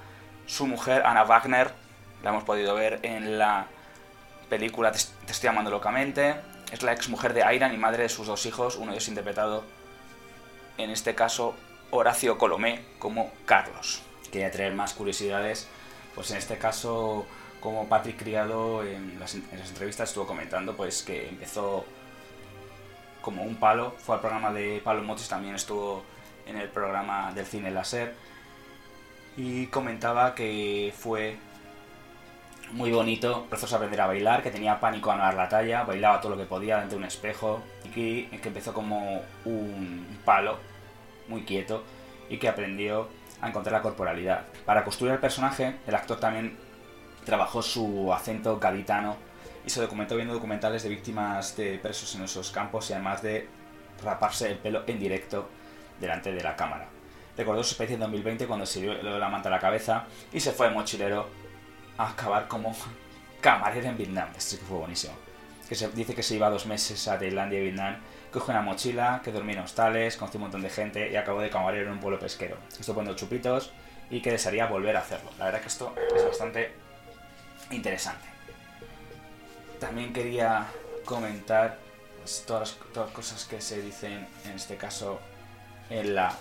su 0.46 0.68
mujer, 0.68 1.02
Ana 1.04 1.24
Wagner, 1.24 1.72
la 2.22 2.30
hemos 2.30 2.44
podido 2.44 2.76
ver 2.76 3.00
en 3.02 3.40
la 3.40 3.66
película 4.48 4.92
Te, 4.92 4.98
estoy 5.28 5.48
amando 5.48 5.72
locamente, 5.72 6.36
es 6.70 6.80
la 6.84 6.92
ex 6.92 7.08
mujer 7.08 7.34
de 7.34 7.42
Airan 7.42 7.74
y 7.74 7.76
madre 7.76 8.04
de 8.04 8.08
sus 8.08 8.28
dos 8.28 8.46
hijos, 8.46 8.76
uno 8.76 8.92
de 8.92 8.98
ellos 8.98 9.08
interpretado, 9.08 9.64
en 10.76 10.90
este 10.90 11.16
caso, 11.16 11.56
Horacio 11.90 12.38
Colomé 12.38 12.84
como 13.00 13.32
Carlos. 13.46 14.02
Quería 14.30 14.52
traer 14.52 14.74
más 14.74 14.94
curiosidades, 14.94 15.66
pues 16.14 16.30
en 16.30 16.36
este 16.36 16.56
caso 16.56 17.26
como 17.58 17.88
Patrick 17.88 18.16
Criado 18.16 18.84
en 18.84 19.18
las, 19.18 19.34
entrevistas 19.34 20.10
estuvo 20.10 20.28
comentando 20.28 20.76
pues 20.76 21.02
que 21.02 21.28
empezó 21.28 21.84
como 23.20 23.42
un 23.42 23.56
palo, 23.56 23.94
fue 23.98 24.14
al 24.16 24.20
programa 24.20 24.52
de 24.52 24.80
Palo 24.82 25.02
Motis, 25.02 25.28
también 25.28 25.54
estuvo 25.54 26.04
en 26.46 26.56
el 26.56 26.68
programa 26.68 27.32
del 27.32 27.46
cine 27.46 27.70
láser 27.70 28.14
y 29.36 29.66
comentaba 29.66 30.34
que 30.34 30.92
fue 30.96 31.36
muy 32.72 32.90
bonito, 32.90 33.46
a 33.50 33.76
aprender 33.76 34.00
a 34.00 34.06
bailar, 34.06 34.42
que 34.42 34.50
tenía 34.50 34.78
pánico 34.80 35.10
a 35.10 35.16
no 35.16 35.22
dar 35.22 35.34
la 35.34 35.48
talla, 35.48 35.84
bailaba 35.84 36.20
todo 36.20 36.32
lo 36.32 36.38
que 36.38 36.44
podía 36.44 36.74
delante 36.74 36.94
de 36.94 36.98
un 36.98 37.06
espejo 37.06 37.62
y 37.84 37.88
que, 37.88 38.38
que 38.40 38.48
empezó 38.48 38.74
como 38.74 39.22
un 39.44 40.18
palo 40.24 40.58
muy 41.28 41.42
quieto 41.44 41.84
y 42.28 42.38
que 42.38 42.48
aprendió 42.48 43.08
a 43.40 43.48
encontrar 43.48 43.72
la 43.74 43.82
corporalidad. 43.82 44.42
Para 44.66 44.84
construir 44.84 45.14
el 45.14 45.18
personaje, 45.18 45.76
el 45.86 45.94
actor 45.94 46.18
también 46.18 46.56
trabajó 47.24 47.62
su 47.62 48.12
acento 48.12 48.58
gaditano 48.58 49.16
y 49.66 49.70
se 49.70 49.80
documentó 49.80 50.16
viendo 50.16 50.34
documentales 50.34 50.82
de 50.82 50.88
víctimas 50.88 51.56
de 51.56 51.78
presos 51.78 52.14
en 52.14 52.22
esos 52.22 52.50
campos 52.50 52.90
y 52.90 52.92
además 52.92 53.22
de 53.22 53.48
raparse 54.02 54.50
el 54.50 54.58
pelo 54.58 54.84
en 54.86 54.98
directo 54.98 55.48
delante 56.00 56.32
de 56.32 56.42
la 56.42 56.56
cámara. 56.56 56.88
Recordó 57.36 57.62
su 57.62 57.72
especie 57.72 57.94
en 57.94 58.00
2020 58.00 58.46
cuando 58.46 58.66
se 58.66 58.80
dio 58.80 58.94
la 58.94 59.28
manta 59.28 59.48
a 59.48 59.52
la 59.52 59.60
cabeza 59.60 60.06
y 60.32 60.40
se 60.40 60.52
fue 60.52 60.68
de 60.68 60.74
mochilero 60.74 61.28
a 61.96 62.10
acabar 62.10 62.48
como 62.48 62.74
camarero 63.40 63.88
en 63.88 63.96
Vietnam. 63.96 64.28
Esto 64.36 64.58
que 64.58 64.64
fue 64.64 64.78
buenísimo. 64.78 65.14
Que 65.68 65.74
se 65.74 65.88
dice 65.90 66.14
que 66.14 66.22
se 66.22 66.34
iba 66.34 66.48
dos 66.50 66.66
meses 66.66 67.06
a 67.08 67.18
Tailandia 67.18 67.60
y 67.60 67.64
Vietnam, 67.64 67.96
cogió 68.32 68.54
una 68.54 68.62
mochila, 68.62 69.20
que 69.22 69.30
dormía 69.30 69.56
en 69.56 69.62
hostales, 69.62 70.16
conoció 70.16 70.38
un 70.38 70.44
montón 70.44 70.62
de 70.62 70.70
gente 70.70 71.10
y 71.10 71.16
acabó 71.16 71.40
de 71.40 71.50
camarero 71.50 71.86
en 71.86 71.92
un 71.92 72.00
pueblo 72.00 72.18
pesquero. 72.18 72.56
Estuvo 72.68 72.96
poniendo 72.96 73.18
chupitos 73.18 73.70
y 74.10 74.22
que 74.22 74.30
desearía 74.30 74.66
volver 74.66 74.96
a 74.96 75.00
hacerlo. 75.00 75.30
La 75.38 75.46
verdad 75.46 75.60
que 75.60 75.68
esto 75.68 75.94
es 76.16 76.24
bastante 76.24 76.72
interesante. 77.70 78.37
También 79.80 80.12
quería 80.12 80.66
comentar 81.04 81.78
pues, 82.18 82.44
todas, 82.46 82.76
las, 82.94 83.10
cosas 83.10 83.44
que 83.44 83.60
se 83.60 83.80
dicen 83.80 84.26
en 84.44 84.52
este 84.52 84.76
caso 84.76 85.20
en 85.90 86.14
la 86.14 86.34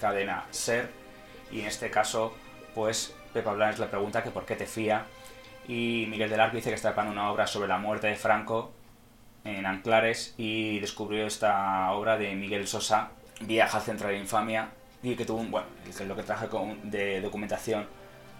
cadena 0.00 0.44
SER. 0.50 0.90
Y 1.50 1.60
en 1.60 1.66
este 1.66 1.90
caso 1.90 2.34
pues 2.74 3.14
Pepa 3.32 3.52
Blanes 3.52 3.78
le 3.78 3.86
pregunta 3.86 4.22
que 4.22 4.30
por 4.30 4.44
qué 4.44 4.54
te 4.54 4.66
fía. 4.66 5.06
Y 5.66 6.06
Miguel 6.08 6.30
del 6.30 6.40
Arco 6.40 6.56
dice 6.56 6.68
que 6.68 6.74
está 6.76 6.90
preparando 6.90 7.18
una 7.18 7.32
obra 7.32 7.46
sobre 7.46 7.68
la 7.68 7.78
muerte 7.78 8.06
de 8.06 8.14
Franco 8.14 8.72
en 9.44 9.64
Anclares 9.64 10.34
y 10.36 10.78
descubrió 10.80 11.26
esta 11.26 11.90
obra 11.92 12.18
de 12.18 12.34
Miguel 12.34 12.66
Sosa, 12.66 13.10
Viaja 13.40 13.78
al 13.78 13.84
centro 13.84 14.08
de 14.08 14.16
infamia 14.16 14.70
y 15.02 15.14
que 15.14 15.26
tuvo 15.26 15.40
un, 15.40 15.50
bueno, 15.50 15.66
lo 16.06 16.16
que 16.16 16.22
traje 16.22 16.48
de 16.84 17.20
documentación 17.20 17.86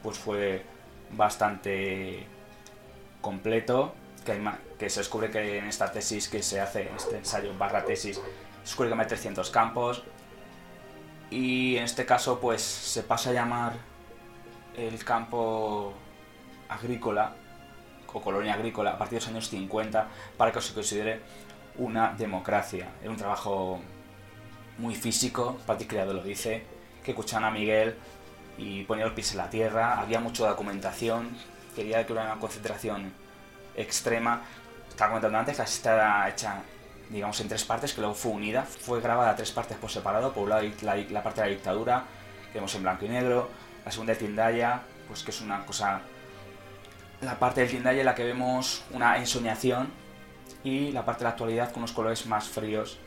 pues 0.02 0.18
fue 0.18 0.64
bastante 1.10 2.26
completo, 3.20 3.94
que, 4.26 4.90
se 4.90 5.00
descubre 5.00 5.30
que 5.30 5.58
en 5.58 5.66
esta 5.66 5.90
tesis 5.90 6.28
que 6.28 6.42
se 6.42 6.60
hace, 6.60 6.90
este 6.94 7.16
ensayo 7.16 7.56
barra 7.56 7.84
tesis, 7.84 8.20
descubre 8.60 8.90
que 8.90 9.00
hay 9.00 9.06
300 9.06 9.50
campos, 9.50 10.02
y 11.30 11.76
en 11.76 11.84
este 11.84 12.04
caso 12.04 12.38
pues 12.38 12.60
se 12.62 13.02
pasa 13.02 13.30
a 13.30 13.32
llamar 13.32 13.72
el 14.76 15.02
campo 15.04 15.94
agrícola 16.68 17.34
o 18.12 18.20
colonia 18.20 18.54
agrícola 18.54 18.92
a 18.92 18.98
partir 18.98 19.18
de 19.18 19.24
los 19.24 19.28
años 19.28 19.48
50 19.48 20.08
para 20.36 20.52
que 20.52 20.60
se 20.60 20.72
considere 20.72 21.20
una 21.76 22.14
democracia. 22.16 22.88
Era 23.02 23.10
un 23.10 23.16
trabajo 23.16 23.80
muy 24.78 24.94
físico, 24.94 25.58
Pati 25.66 25.86
Criado 25.86 26.14
lo 26.14 26.22
dice, 26.22 26.64
que 27.04 27.10
escuchaban 27.12 27.44
a 27.44 27.50
Miguel 27.50 27.94
y 28.58 28.84
ponía 28.84 29.04
los 29.04 29.14
pies 29.14 29.32
en 29.32 29.38
la 29.38 29.50
tierra, 29.50 30.00
había 30.00 30.20
mucha 30.20 30.48
documentación, 30.48 31.28
quería 31.74 32.06
que 32.06 32.12
hubiera 32.12 32.32
una 32.32 32.40
concentración 32.40 33.12
extrema. 33.76 34.42
Estaba 34.88 35.10
comentando 35.10 35.38
antes, 35.38 35.58
la 35.58 35.64
está 35.64 36.28
hecha, 36.28 36.62
digamos, 37.10 37.40
en 37.40 37.48
tres 37.48 37.64
partes, 37.64 37.92
que 37.92 38.00
luego 38.00 38.14
fue 38.14 38.32
unida, 38.32 38.62
fue 38.62 39.00
grabada 39.00 39.36
tres 39.36 39.52
partes 39.52 39.76
por 39.76 39.90
separado, 39.90 40.32
por 40.32 40.44
un 40.44 40.50
lado 40.50 40.62
la, 41.10 41.22
parte 41.22 41.40
de 41.42 41.46
la 41.48 41.52
dictadura, 41.52 42.04
que 42.52 42.58
vemos 42.58 42.74
en 42.74 42.82
blanco 42.82 43.04
y 43.04 43.08
negro, 43.08 43.48
la 43.84 43.92
segunda 43.92 44.14
de 44.14 44.18
Tindaya, 44.18 44.82
pues 45.06 45.22
que 45.22 45.30
es 45.30 45.40
una 45.40 45.64
cosa... 45.64 46.00
La 47.20 47.38
parte 47.38 47.62
del 47.62 47.70
Tindaya 47.70 48.00
en 48.00 48.06
la 48.06 48.14
que 48.14 48.24
vemos 48.24 48.84
una 48.90 49.16
ensoñación 49.16 49.90
y 50.64 50.92
la 50.92 51.04
parte 51.04 51.20
de 51.20 51.24
la 51.24 51.30
actualidad 51.30 51.70
con 51.70 51.78
unos 51.78 51.92
colores 51.92 52.26
más 52.26 52.48
fríos. 52.48 52.98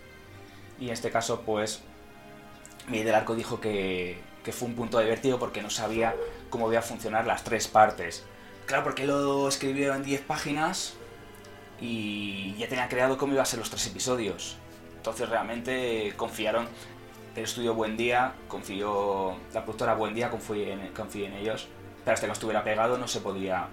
Y 0.80 0.88
en 0.88 0.94
este 0.94 1.12
caso, 1.12 1.42
pues, 1.42 1.82
Miguel 2.88 3.06
del 3.06 3.16
Arco 3.16 3.36
dijo 3.36 3.60
que, 3.60 4.20
que 4.44 4.52
fue 4.52 4.68
un 4.68 4.76
punto 4.76 5.00
divertido 5.00 5.38
porque 5.38 5.62
no 5.62 5.70
sabía 5.70 6.16
cómo 6.50 6.72
iba 6.72 6.80
a 6.80 6.84
funcionar 6.84 7.28
las 7.28 7.44
tres 7.44 7.68
partes. 7.68 8.26
Claro, 8.70 8.84
porque 8.84 9.08
lo 9.08 9.48
escribió 9.48 9.96
en 9.96 10.04
10 10.04 10.22
páginas 10.22 10.94
y 11.82 12.54
ya 12.56 12.68
tenía 12.68 12.88
creado 12.88 13.18
cómo 13.18 13.34
iban 13.34 13.42
a 13.42 13.46
ser 13.48 13.58
los 13.58 13.72
tres 13.72 13.88
episodios. 13.88 14.58
Entonces 14.96 15.28
realmente 15.28 16.14
confiaron 16.16 16.68
el 17.36 17.44
estudio 17.46 17.74
Buen 17.74 17.98
Día, 17.98 18.34
confió 18.48 19.38
la 19.56 19.64
productora 19.64 19.96
Buen 19.96 20.14
Día, 20.14 20.30
en, 20.50 20.82
en 20.82 21.34
ellos, 21.34 21.68
pero 22.06 22.14
hasta 22.14 22.26
que 22.26 22.28
no 22.28 22.34
estuviera 22.34 22.64
pegado 22.64 23.00
no 23.00 23.08
se 23.08 23.22
podía 23.22 23.70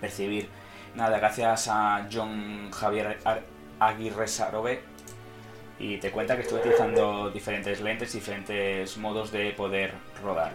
percibir 0.00 0.48
nada. 0.96 1.18
Gracias 1.18 1.68
a 1.68 2.08
John 2.12 2.72
Javier 2.72 3.20
Aguirre 3.78 4.26
Sarobe 4.26 4.82
y 5.78 5.98
te 5.98 6.10
cuenta 6.10 6.34
que 6.34 6.42
estuve 6.42 6.58
utilizando 6.58 7.30
diferentes 7.30 7.80
lentes, 7.80 8.12
diferentes 8.12 8.96
modos 8.96 9.30
de 9.30 9.52
poder 9.52 9.94
rodar. 10.20 10.54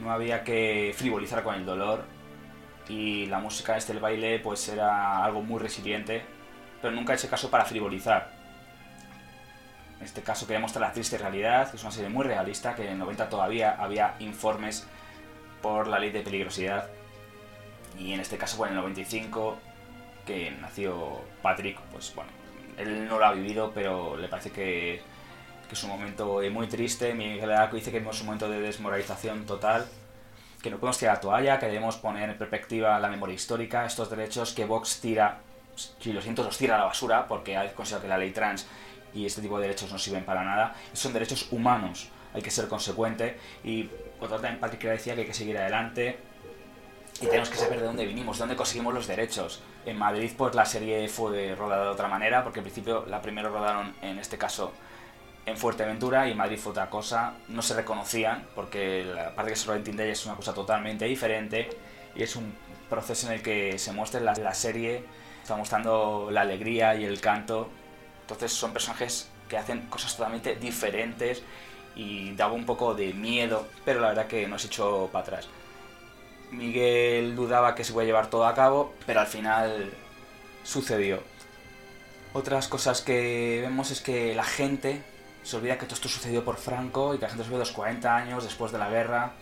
No 0.00 0.12
había 0.12 0.44
que 0.44 0.94
frivolizar 0.96 1.42
con 1.42 1.56
el 1.56 1.66
dolor 1.66 2.19
y 2.90 3.26
la 3.26 3.38
música 3.38 3.76
este, 3.76 3.92
el 3.92 4.00
baile, 4.00 4.40
pues 4.40 4.68
era 4.68 5.24
algo 5.24 5.42
muy 5.42 5.60
resiliente, 5.60 6.22
pero 6.82 6.92
nunca 6.92 7.14
ese 7.14 7.28
caso 7.28 7.48
para 7.48 7.64
frivolizar. 7.64 8.32
En 10.00 10.06
este 10.06 10.22
caso 10.22 10.44
quería 10.44 10.58
mostrar 10.58 10.88
la 10.88 10.92
triste 10.92 11.16
realidad, 11.16 11.70
que 11.70 11.76
es 11.76 11.82
una 11.84 11.92
serie 11.92 12.10
muy 12.10 12.24
realista, 12.24 12.74
que 12.74 12.86
en 12.86 12.92
el 12.94 12.98
90 12.98 13.28
todavía 13.28 13.76
había 13.78 14.16
informes 14.18 14.88
por 15.62 15.86
la 15.86 16.00
ley 16.00 16.10
de 16.10 16.22
peligrosidad. 16.22 16.88
Y 17.96 18.12
en 18.12 18.18
este 18.18 18.36
caso, 18.36 18.56
bueno, 18.56 18.72
en 18.72 18.78
el 18.78 18.82
95, 18.82 19.58
que 20.26 20.50
nació 20.50 21.20
Patrick, 21.42 21.78
pues 21.92 22.12
bueno, 22.16 22.32
él 22.76 23.06
no 23.06 23.20
lo 23.20 23.26
ha 23.26 23.32
vivido, 23.32 23.70
pero 23.72 24.16
le 24.16 24.26
parece 24.26 24.50
que, 24.50 25.00
es 25.70 25.84
un 25.84 25.90
momento 25.90 26.40
muy 26.50 26.66
triste. 26.66 27.14
Miguel 27.14 27.52
Arco 27.52 27.76
dice 27.76 27.92
que 27.92 27.98
es 27.98 28.20
un 28.20 28.26
momento 28.26 28.48
de 28.48 28.60
desmoralización 28.60 29.46
total, 29.46 29.86
que 30.62 30.70
no 30.70 30.78
podemos 30.78 30.98
tirar 30.98 31.16
la 31.16 31.20
toalla, 31.20 31.58
que 31.58 31.66
debemos 31.66 31.96
poner 31.96 32.28
en 32.30 32.38
perspectiva 32.38 32.98
la 32.98 33.08
memoria 33.08 33.34
histórica, 33.34 33.86
estos 33.86 34.10
derechos 34.10 34.52
que 34.52 34.64
Vox 34.64 35.00
tira, 35.00 35.38
si 35.74 36.12
lo 36.12 36.20
siento, 36.20 36.42
los 36.42 36.58
tira 36.58 36.76
a 36.76 36.78
la 36.78 36.84
basura, 36.84 37.26
porque 37.26 37.56
ha 37.56 37.72
considerado 37.72 38.02
que 38.02 38.08
la 38.08 38.18
ley 38.18 38.30
trans 38.32 38.66
y 39.14 39.26
este 39.26 39.40
tipo 39.40 39.58
de 39.58 39.66
derechos 39.68 39.90
no 39.90 39.98
sirven 39.98 40.24
para 40.24 40.44
nada. 40.44 40.74
Son 40.92 41.12
derechos 41.12 41.48
humanos, 41.50 42.08
hay 42.34 42.42
que 42.42 42.50
ser 42.50 42.68
consecuente. 42.68 43.38
Y 43.64 43.88
otra 44.20 44.36
también 44.36 44.60
Patrick 44.60 44.82
decía 44.82 45.14
que 45.14 45.22
hay 45.22 45.26
que 45.26 45.34
seguir 45.34 45.56
adelante, 45.58 46.18
y 47.20 47.26
tenemos 47.26 47.50
que 47.50 47.56
saber 47.56 47.80
de 47.80 47.86
dónde 47.86 48.06
vinimos, 48.06 48.38
de 48.38 48.42
dónde 48.42 48.56
conseguimos 48.56 48.94
los 48.94 49.06
derechos. 49.06 49.62
En 49.84 49.98
Madrid, 49.98 50.30
pues 50.36 50.54
la 50.54 50.64
serie 50.64 51.06
fue 51.08 51.54
rodada 51.54 51.84
de 51.84 51.90
otra 51.90 52.08
manera, 52.08 52.42
porque 52.42 52.60
al 52.60 52.64
principio 52.64 53.04
la 53.06 53.20
primera 53.20 53.48
rodaron, 53.48 53.94
en 54.00 54.18
este 54.18 54.38
caso, 54.38 54.72
en 55.46 55.56
Fuerteventura 55.56 56.28
y 56.28 56.32
en 56.32 56.36
Madrid 56.36 56.58
fue 56.58 56.72
otra 56.72 56.90
cosa. 56.90 57.34
No 57.48 57.62
se 57.62 57.74
reconocían, 57.74 58.46
porque 58.54 59.04
la 59.04 59.34
parte 59.34 59.52
que 59.52 59.56
se 59.56 59.72
en 59.72 59.84
Tinder 59.84 60.08
es 60.08 60.26
una 60.26 60.36
cosa 60.36 60.54
totalmente 60.54 61.04
diferente 61.04 61.70
y 62.14 62.22
es 62.22 62.36
un 62.36 62.52
proceso 62.88 63.28
en 63.28 63.34
el 63.34 63.42
que 63.42 63.78
se 63.78 63.92
muestra 63.92 64.20
la, 64.20 64.34
la 64.34 64.54
serie, 64.54 65.04
está 65.42 65.56
mostrando 65.56 66.28
la 66.30 66.42
alegría 66.42 66.94
y 66.94 67.04
el 67.04 67.20
canto. 67.20 67.68
Entonces 68.22 68.52
son 68.52 68.72
personajes 68.72 69.28
que 69.48 69.56
hacen 69.56 69.86
cosas 69.88 70.16
totalmente 70.16 70.56
diferentes 70.56 71.42
y 71.96 72.34
daba 72.34 72.52
un 72.52 72.66
poco 72.66 72.94
de 72.94 73.12
miedo, 73.12 73.66
pero 73.84 74.00
la 74.00 74.08
verdad 74.08 74.26
que 74.26 74.46
nos 74.46 74.64
echó 74.64 75.08
para 75.12 75.24
atrás. 75.24 75.48
Miguel 76.50 77.36
dudaba 77.36 77.74
que 77.74 77.84
se 77.84 77.92
iba 77.92 78.02
a 78.02 78.04
llevar 78.04 78.28
todo 78.28 78.46
a 78.46 78.54
cabo, 78.54 78.94
pero 79.06 79.20
al 79.20 79.26
final 79.26 79.90
sucedió. 80.62 81.22
Otras 82.32 82.68
cosas 82.68 83.02
que 83.02 83.60
vemos 83.62 83.90
es 83.90 84.00
que 84.00 84.34
la 84.34 84.44
gente 84.44 85.02
se 85.42 85.56
olvida 85.56 85.78
que 85.78 85.86
todo 85.86 85.94
esto 85.94 86.08
sucedió 86.08 86.44
por 86.44 86.56
Franco 86.56 87.14
y 87.14 87.18
que 87.18 87.22
la 87.22 87.28
gente 87.30 87.44
se 87.44 87.50
ve 87.50 87.58
los 87.58 87.72
40 87.72 88.14
años 88.16 88.44
después 88.44 88.72
de 88.72 88.78
la 88.78 88.90
guerra. 88.90 89.32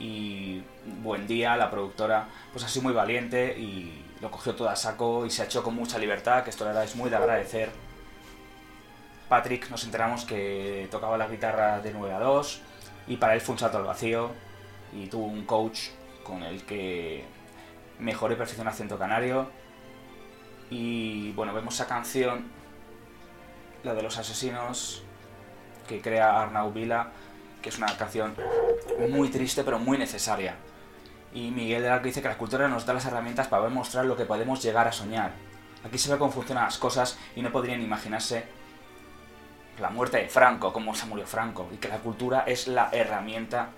y 0.00 0.62
buen 1.02 1.26
día, 1.26 1.56
la 1.56 1.70
productora, 1.70 2.28
pues 2.52 2.64
así 2.64 2.80
muy 2.80 2.92
valiente 2.92 3.58
y 3.58 4.04
lo 4.20 4.30
cogió 4.30 4.54
todo 4.54 4.68
a 4.68 4.76
saco 4.76 5.26
y 5.26 5.30
se 5.30 5.42
ha 5.42 5.44
hecho 5.46 5.62
con 5.62 5.74
mucha 5.74 5.98
libertad, 5.98 6.44
que 6.44 6.50
esto 6.50 6.64
la 6.64 6.70
verdad 6.70 6.84
es 6.84 6.94
muy 6.96 7.10
de 7.10 7.16
agradecer. 7.16 7.70
Patrick 9.28 9.68
nos 9.70 9.84
enteramos 9.84 10.24
que 10.24 10.88
tocaba 10.90 11.18
la 11.18 11.26
guitarra 11.28 11.80
de 11.80 11.92
9 11.92 12.14
a 12.14 12.20
2 12.20 12.60
y 13.08 13.16
para 13.16 13.34
él 13.34 13.40
fue 13.40 13.54
un 13.54 13.58
salto 13.58 13.78
al 13.78 13.84
vacío 13.84 14.30
y 14.92 15.06
tuvo 15.08 15.26
un 15.26 15.44
coach 15.44 15.88
con 16.22 16.42
el 16.42 16.64
que 16.64 17.24
mejoró 17.98 18.34
y 18.34 18.36
perfeccionó 18.36 18.70
el 18.70 18.74
acento 18.74 18.98
canario 18.98 19.50
y 20.70 21.32
bueno, 21.32 21.54
vemos 21.54 21.74
esa 21.74 21.86
canción, 21.86 22.46
la 23.82 23.94
de 23.94 24.02
los 24.02 24.18
asesinos, 24.18 25.02
que 25.86 26.00
crea 26.00 26.42
Arnau 26.42 26.72
Vila, 26.72 27.10
que 27.62 27.68
es 27.70 27.78
una 27.78 27.96
canción 27.96 28.34
muy 29.10 29.28
triste 29.28 29.64
pero 29.64 29.78
muy 29.78 29.98
necesaria. 29.98 30.56
Y 31.32 31.50
Miguel 31.50 31.82
de 31.82 31.90
Arco 31.90 32.06
dice 32.06 32.22
que 32.22 32.28
la 32.28 32.38
cultura 32.38 32.68
nos 32.68 32.86
da 32.86 32.94
las 32.94 33.04
herramientas 33.04 33.48
para 33.48 33.68
mostrar 33.68 34.04
lo 34.04 34.16
que 34.16 34.24
podemos 34.24 34.62
llegar 34.62 34.88
a 34.88 34.92
soñar. 34.92 35.32
Aquí 35.84 35.98
se 35.98 36.10
ve 36.10 36.18
cómo 36.18 36.32
funcionan 36.32 36.64
las 36.64 36.78
cosas 36.78 37.18
y 37.36 37.42
no 37.42 37.52
podrían 37.52 37.82
imaginarse 37.82 38.44
la 39.78 39.90
muerte 39.90 40.18
de 40.18 40.28
Franco, 40.28 40.72
cómo 40.72 40.94
se 40.94 41.06
murió 41.06 41.26
Franco, 41.26 41.68
y 41.72 41.76
que 41.76 41.88
la 41.88 41.98
cultura 41.98 42.44
es 42.46 42.66
la 42.66 42.88
herramienta 42.92 43.68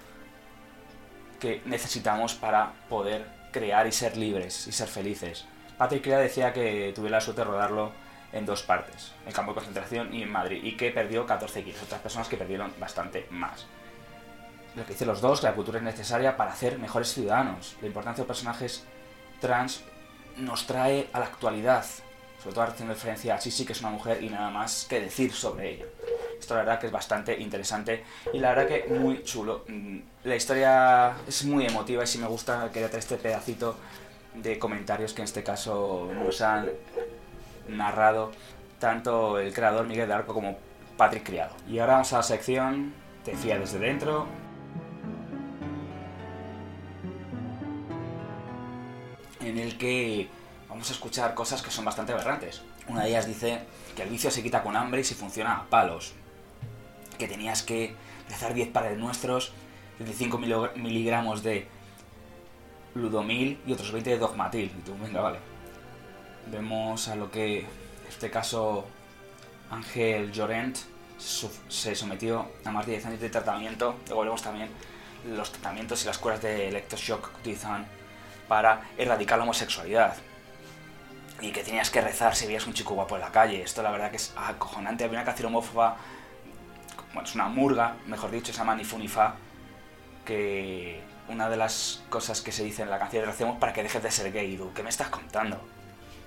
que 1.38 1.62
necesitamos 1.66 2.34
para 2.34 2.72
poder 2.88 3.26
crear 3.52 3.86
y 3.86 3.92
ser 3.92 4.16
libres 4.16 4.66
y 4.66 4.72
ser 4.72 4.88
felices. 4.88 5.46
Patrick 5.76 6.04
Crea 6.04 6.18
decía 6.18 6.52
que 6.52 6.92
tuve 6.94 7.10
la 7.10 7.20
suerte 7.20 7.42
de 7.42 7.48
rodarlo 7.48 7.92
en 8.32 8.46
dos 8.46 8.62
partes, 8.62 9.12
en 9.26 9.32
campo 9.32 9.52
de 9.52 9.56
concentración 9.56 10.14
y 10.14 10.22
en 10.22 10.30
Madrid, 10.30 10.62
y 10.62 10.76
que 10.76 10.90
perdió 10.90 11.26
14 11.26 11.64
kilos. 11.64 11.82
Otras 11.82 12.00
personas 12.00 12.28
que 12.28 12.36
perdieron 12.36 12.72
bastante 12.78 13.26
más. 13.30 13.66
Lo 14.76 14.84
que 14.84 14.92
dicen 14.92 15.08
los 15.08 15.20
dos, 15.20 15.40
que 15.40 15.46
la 15.46 15.54
cultura 15.54 15.78
es 15.78 15.84
necesaria 15.84 16.36
para 16.36 16.52
hacer 16.52 16.78
mejores 16.78 17.12
ciudadanos. 17.12 17.76
La 17.80 17.88
importancia 17.88 18.22
de 18.22 18.28
personajes 18.28 18.84
trans 19.40 19.82
nos 20.36 20.66
trae 20.66 21.08
a 21.12 21.18
la 21.18 21.26
actualidad, 21.26 21.84
sobre 22.40 22.54
todo 22.54 22.64
haciendo 22.64 22.94
referencia 22.94 23.34
a 23.34 23.40
Sisi, 23.40 23.64
que 23.64 23.72
es 23.72 23.80
una 23.80 23.90
mujer, 23.90 24.22
y 24.22 24.30
nada 24.30 24.50
más 24.50 24.86
que 24.88 25.00
decir 25.00 25.32
sobre 25.32 25.74
ella. 25.74 25.86
Esto 26.38 26.54
la 26.54 26.60
verdad 26.60 26.80
que 26.80 26.86
es 26.86 26.92
bastante 26.92 27.38
interesante 27.38 28.02
y 28.32 28.38
la 28.38 28.54
verdad 28.54 28.66
que 28.66 28.94
muy 28.94 29.22
chulo. 29.24 29.64
Mm, 29.68 29.98
la 30.24 30.36
historia 30.36 31.14
es 31.28 31.44
muy 31.44 31.66
emotiva 31.66 32.02
y 32.02 32.06
si 32.06 32.16
me 32.16 32.26
gusta 32.26 32.70
quería 32.72 32.88
traer 32.88 33.00
este 33.00 33.16
pedacito 33.16 33.76
de 34.34 34.58
comentarios 34.58 35.12
que 35.12 35.20
en 35.20 35.24
este 35.24 35.42
caso 35.42 36.08
nos 36.14 36.40
han 36.40 36.70
narrado 37.76 38.32
tanto 38.78 39.38
el 39.38 39.52
creador 39.52 39.86
Miguel 39.86 40.08
de 40.08 40.14
Arco 40.14 40.34
como 40.34 40.58
Patrick 40.96 41.24
Criado. 41.24 41.54
Y 41.68 41.78
ahora 41.78 41.94
vamos 41.94 42.12
a 42.12 42.18
la 42.18 42.22
sección 42.22 42.92
Te 43.24 43.36
fía 43.36 43.58
desde 43.58 43.78
dentro. 43.78 44.26
En 49.40 49.58
el 49.58 49.78
que 49.78 50.28
vamos 50.68 50.90
a 50.90 50.92
escuchar 50.92 51.34
cosas 51.34 51.62
que 51.62 51.70
son 51.70 51.84
bastante 51.84 52.12
aberrantes. 52.12 52.62
Una 52.88 53.02
de 53.02 53.10
ellas 53.10 53.26
dice 53.26 53.60
que 53.94 54.02
el 54.02 54.08
vicio 54.08 54.30
se 54.30 54.42
quita 54.42 54.62
con 54.62 54.76
hambre 54.76 55.02
y 55.02 55.04
si 55.04 55.14
funciona 55.14 55.56
a 55.56 55.64
palos. 55.66 56.14
Que 57.18 57.28
tenías 57.28 57.62
que 57.62 57.94
rezar 58.28 58.54
10 58.54 58.68
pares 58.68 58.98
nuestros, 58.98 59.52
25 59.98 60.38
miligramos 60.76 61.42
de 61.42 61.66
Ludomil 62.94 63.60
y 63.66 63.72
otros 63.72 63.92
20 63.92 64.10
de 64.10 64.18
Dogmatil. 64.18 64.72
Y 64.78 64.82
tú, 64.82 64.94
venga, 65.02 65.20
vale. 65.20 65.38
Vemos 66.50 67.08
a 67.08 67.16
lo 67.16 67.30
que, 67.30 67.60
en 67.60 67.66
este 68.08 68.30
caso, 68.30 68.86
Ángel 69.70 70.32
Llorent 70.32 70.76
se 71.18 71.94
sometió 71.94 72.50
a 72.64 72.70
más 72.70 72.86
de 72.86 72.92
10 72.92 73.06
años 73.06 73.20
de 73.20 73.30
tratamiento. 73.30 73.96
Luego 74.06 74.22
vemos 74.22 74.42
también 74.42 74.68
los 75.28 75.52
tratamientos 75.52 76.02
y 76.02 76.06
las 76.06 76.18
curas 76.18 76.42
de 76.42 76.68
electroshock 76.68 77.30
que 77.30 77.40
utilizan 77.40 77.86
para 78.48 78.80
erradicar 78.98 79.38
la 79.38 79.44
homosexualidad. 79.44 80.16
Y 81.40 81.52
que 81.52 81.62
tenías 81.62 81.90
que 81.90 82.00
rezar 82.00 82.34
si 82.34 82.46
veías 82.46 82.66
un 82.66 82.74
chico 82.74 82.94
guapo 82.94 83.14
en 83.14 83.22
la 83.22 83.30
calle. 83.30 83.62
Esto 83.62 83.82
la 83.82 83.90
verdad 83.90 84.10
que 84.10 84.16
es 84.16 84.32
acojonante. 84.36 85.04
Había 85.04 85.18
una 85.18 85.24
canción 85.24 85.48
homófoba, 85.48 85.96
bueno, 87.14 87.28
es 87.28 87.34
una 87.34 87.48
murga, 87.48 87.96
mejor 88.06 88.30
dicho, 88.30 88.52
se 88.52 88.58
llama 88.58 88.74
Nifunifa, 88.74 89.34
que 90.24 91.00
una 91.28 91.48
de 91.48 91.56
las 91.56 92.02
cosas 92.08 92.40
que 92.40 92.50
se 92.50 92.64
dice 92.64 92.82
en 92.82 92.90
la 92.90 92.98
canción 92.98 93.24
lo 93.24 93.30
hacemos 93.30 93.58
para 93.58 93.72
que 93.72 93.82
dejes 93.82 94.02
de 94.02 94.10
ser 94.10 94.32
gay, 94.32 94.60
¿Qué 94.74 94.82
me 94.82 94.90
estás 94.90 95.08
contando? 95.08 95.60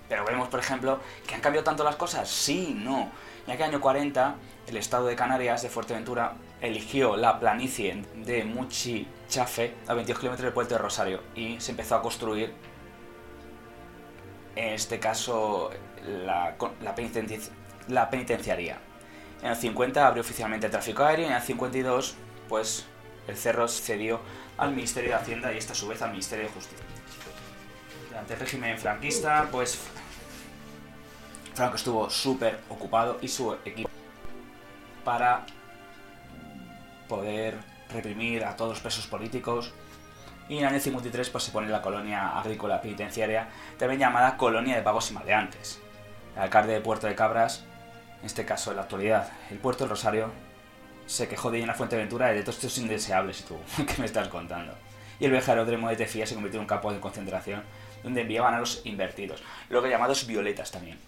Pero 0.10 0.26
vemos, 0.26 0.48
por 0.50 0.60
ejemplo, 0.60 1.00
que 1.28 1.36
han 1.36 1.42
cambiado 1.42 1.64
tanto 1.64 1.84
las 1.84 1.96
cosas. 1.96 2.30
Sí, 2.30 2.76
no. 2.78 3.12
Ya 3.48 3.58
que 3.58 3.64
año 3.64 3.82
40, 3.82 4.36
el 4.68 4.78
estado 4.78 5.08
de 5.08 5.16
Canarias, 5.16 5.62
de 5.62 5.70
Fuerteventura, 5.70 6.34
eligió 6.62 7.18
la 7.18 7.40
planicie 7.40 8.04
de 8.16 8.44
Muchichafe 8.46 9.76
a 9.88 9.94
22 9.94 10.20
kilómetros 10.20 10.44
del 10.46 10.54
puerto 10.54 10.76
de 10.76 10.82
Rosario 10.82 11.22
y 11.36 11.60
se 11.60 11.72
empezó 11.72 11.96
a 11.96 12.02
construir, 12.02 12.54
en 14.56 14.74
este 14.74 15.00
caso, 15.00 15.72
la, 16.26 16.56
la, 16.82 16.96
la 17.90 18.10
penitenciaría. 18.10 18.78
En 19.42 19.50
el 19.50 19.56
50 19.58 20.08
abrió 20.08 20.22
oficialmente 20.22 20.68
el 20.68 20.72
tráfico 20.72 21.04
aéreo 21.04 21.26
y 21.26 21.30
en 21.30 21.36
el 21.36 21.42
52, 21.42 22.16
pues, 22.48 22.86
el 23.28 23.36
cerro 23.36 23.68
cedió 23.68 24.22
al 24.58 24.72
Ministerio 24.72 25.12
de 25.12 25.16
Hacienda 25.16 25.54
y 25.54 25.58
esta 25.58 25.74
a 25.74 25.76
su 25.76 25.88
vez 25.88 26.02
al 26.02 26.12
Ministerio 26.12 26.46
de 26.46 26.52
Justicia. 26.52 26.86
Durante 28.10 28.34
el 28.36 28.40
régimen 28.40 28.78
franquista, 28.78 29.50
pues 29.52 29.80
Franco 31.54 31.76
estuvo 31.76 32.10
súper 32.10 32.60
ocupado 32.70 33.20
y 33.22 33.28
su 33.28 33.54
equipo 33.66 33.90
para 35.04 35.46
poder 37.08 37.58
reprimir 37.92 38.44
a 38.44 38.56
todos 38.56 38.72
los 38.72 38.80
presos 38.80 39.08
políticos. 39.08 39.74
Y 40.50 40.58
en 40.58 40.64
el 40.64 40.70
año 40.70 40.80
53 40.80 41.30
pues, 41.30 41.44
se 41.44 41.52
pone 41.52 41.70
la 41.70 41.82
colonia 41.82 42.38
agrícola 42.38 42.82
penitenciaria, 42.82 43.48
también 43.78 44.00
llamada 44.00 44.36
Colonia 44.36 44.76
de 44.76 44.82
Pagos 44.82 45.12
y 45.12 45.14
Maleantes. 45.14 45.80
El 46.36 46.44
alcalde 46.44 46.74
de 46.74 46.82
Puerto 46.82 47.08
de 47.08 47.16
Cabras, 47.16 47.64
en 48.20 48.26
este 48.26 48.46
caso 48.46 48.72
en 48.72 48.78
la 48.78 48.84
actualidad, 48.84 49.32
el 49.52 49.60
Puerto 49.60 49.84
del 49.84 49.92
Rosario, 49.92 50.32
se 51.06 51.28
quejó 51.28 51.52
de 51.52 51.60
Fuente 51.60 51.78
Fuenteventura 51.78 52.28
de 52.28 52.42
todos 52.42 52.56
estos 52.56 52.78
indeseables, 52.78 53.42
y 53.42 53.44
tú, 53.44 53.58
¿qué 53.86 53.96
me 54.00 54.06
estás 54.06 54.28
contando? 54.28 54.74
Y 55.20 55.26
el 55.26 55.36
aeródromo 55.36 55.90
de 55.90 55.96
Tefía 55.96 56.26
se 56.26 56.34
convirtió 56.34 56.58
en 56.60 56.64
un 56.64 56.68
campo 56.68 56.92
de 56.92 57.00
concentración 57.00 57.64
donde 58.04 58.22
enviaban 58.22 58.54
a 58.54 58.60
los 58.60 58.82
invertidos, 58.86 59.42
luego 59.70 59.88
llamados 59.88 60.26
violetas 60.28 60.72
también. 60.72 61.00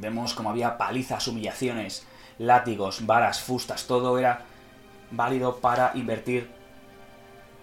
Vemos 0.00 0.34
como 0.34 0.50
había 0.50 0.78
palizas, 0.78 1.28
humillaciones, 1.28 2.06
látigos, 2.38 3.06
varas, 3.06 3.40
fustas, 3.40 3.86
todo 3.86 4.18
era 4.18 4.42
válido 5.10 5.58
para 5.58 5.92
invertir 5.94 6.50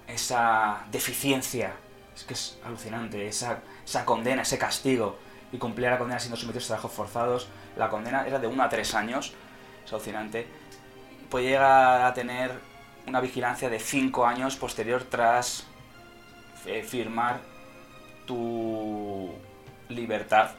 esa 0.07 0.85
deficiencia. 0.91 1.73
Es 2.15 2.23
que 2.23 2.33
es 2.33 2.57
alucinante, 2.65 3.27
esa, 3.27 3.59
esa 3.85 4.05
condena, 4.05 4.43
ese 4.43 4.57
castigo. 4.57 5.17
Y 5.51 5.57
cumplía 5.57 5.89
la 5.89 5.97
condena 5.97 6.19
siendo 6.19 6.37
sometidos 6.37 6.65
a 6.65 6.67
trabajos 6.75 6.91
forzados. 6.91 7.47
La 7.75 7.89
condena 7.89 8.25
era 8.27 8.39
de 8.39 8.47
1 8.47 8.63
a 8.63 8.69
3 8.69 8.95
años. 8.95 9.33
Es 9.85 9.93
alucinante 9.93 10.47
puede 11.29 11.45
llegar 11.45 12.01
a 12.01 12.13
tener 12.13 12.51
una 13.05 13.21
vigilancia 13.21 13.69
de 13.69 13.79
5 13.79 14.25
años 14.25 14.55
posterior 14.55 15.03
tras 15.03 15.65
eh, 16.65 16.83
firmar 16.83 17.39
tu 18.25 19.33
libertad. 19.89 20.51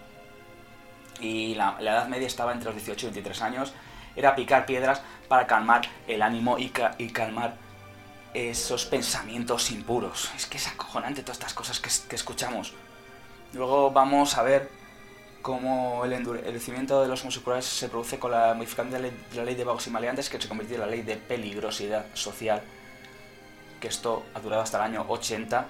Y 1.21 1.55
la, 1.55 1.77
edad 1.81 2.09
media 2.09 2.27
estaba 2.27 2.53
entre 2.53 2.67
los 2.67 2.75
18 2.75 3.07
y 3.07 3.11
23 3.11 3.43
años. 3.43 3.73
Era 4.17 4.35
picar 4.35 4.67
piedras 4.67 5.03
para 5.29 5.47
calmar 5.47 5.83
el 6.07 6.23
ánimo 6.23 6.59
y, 6.59 6.71
calmar 7.11 7.57
esos 8.35 8.85
pensamientos 8.87 9.71
impuros. 9.71 10.31
Es 10.37 10.47
que 10.47 10.57
es 10.57 10.67
acojonante 10.67 11.23
todas 11.23 11.39
estas 11.39 11.55
cosas 11.55 11.81
que, 11.81 12.15
escuchamos. 12.15 12.75
Luego 13.53 13.91
vamos 13.91 14.37
a 14.37 14.43
ver 14.43 14.71
cómo 15.43 16.05
el 16.05 16.13
endurecimiento 16.13 17.01
de 17.01 17.09
los 17.09 17.23
homosexuales 17.23 17.65
se 17.65 17.89
produce 17.89 18.19
con 18.19 18.33
la 18.33 18.55
modificación 18.55 18.91
de 18.91 19.13
la 19.35 19.45
ley 19.45 19.55
de, 19.55 19.65
vagos 19.65 19.87
y 19.87 19.91
maleantes, 19.91 20.29
que 20.29 20.41
se 20.41 20.49
convirtió 20.49 20.77
en 20.77 20.81
la 20.83 20.87
ley 20.87 21.03
de 21.03 21.17
peligrosidad 21.17 22.07
social, 22.15 22.63
que 23.81 23.89
esto 23.89 24.27
ha 24.35 24.41
durado 24.41 24.63
hasta 24.63 24.79
el 24.79 24.85
año 24.93 25.07
80, 25.09 25.67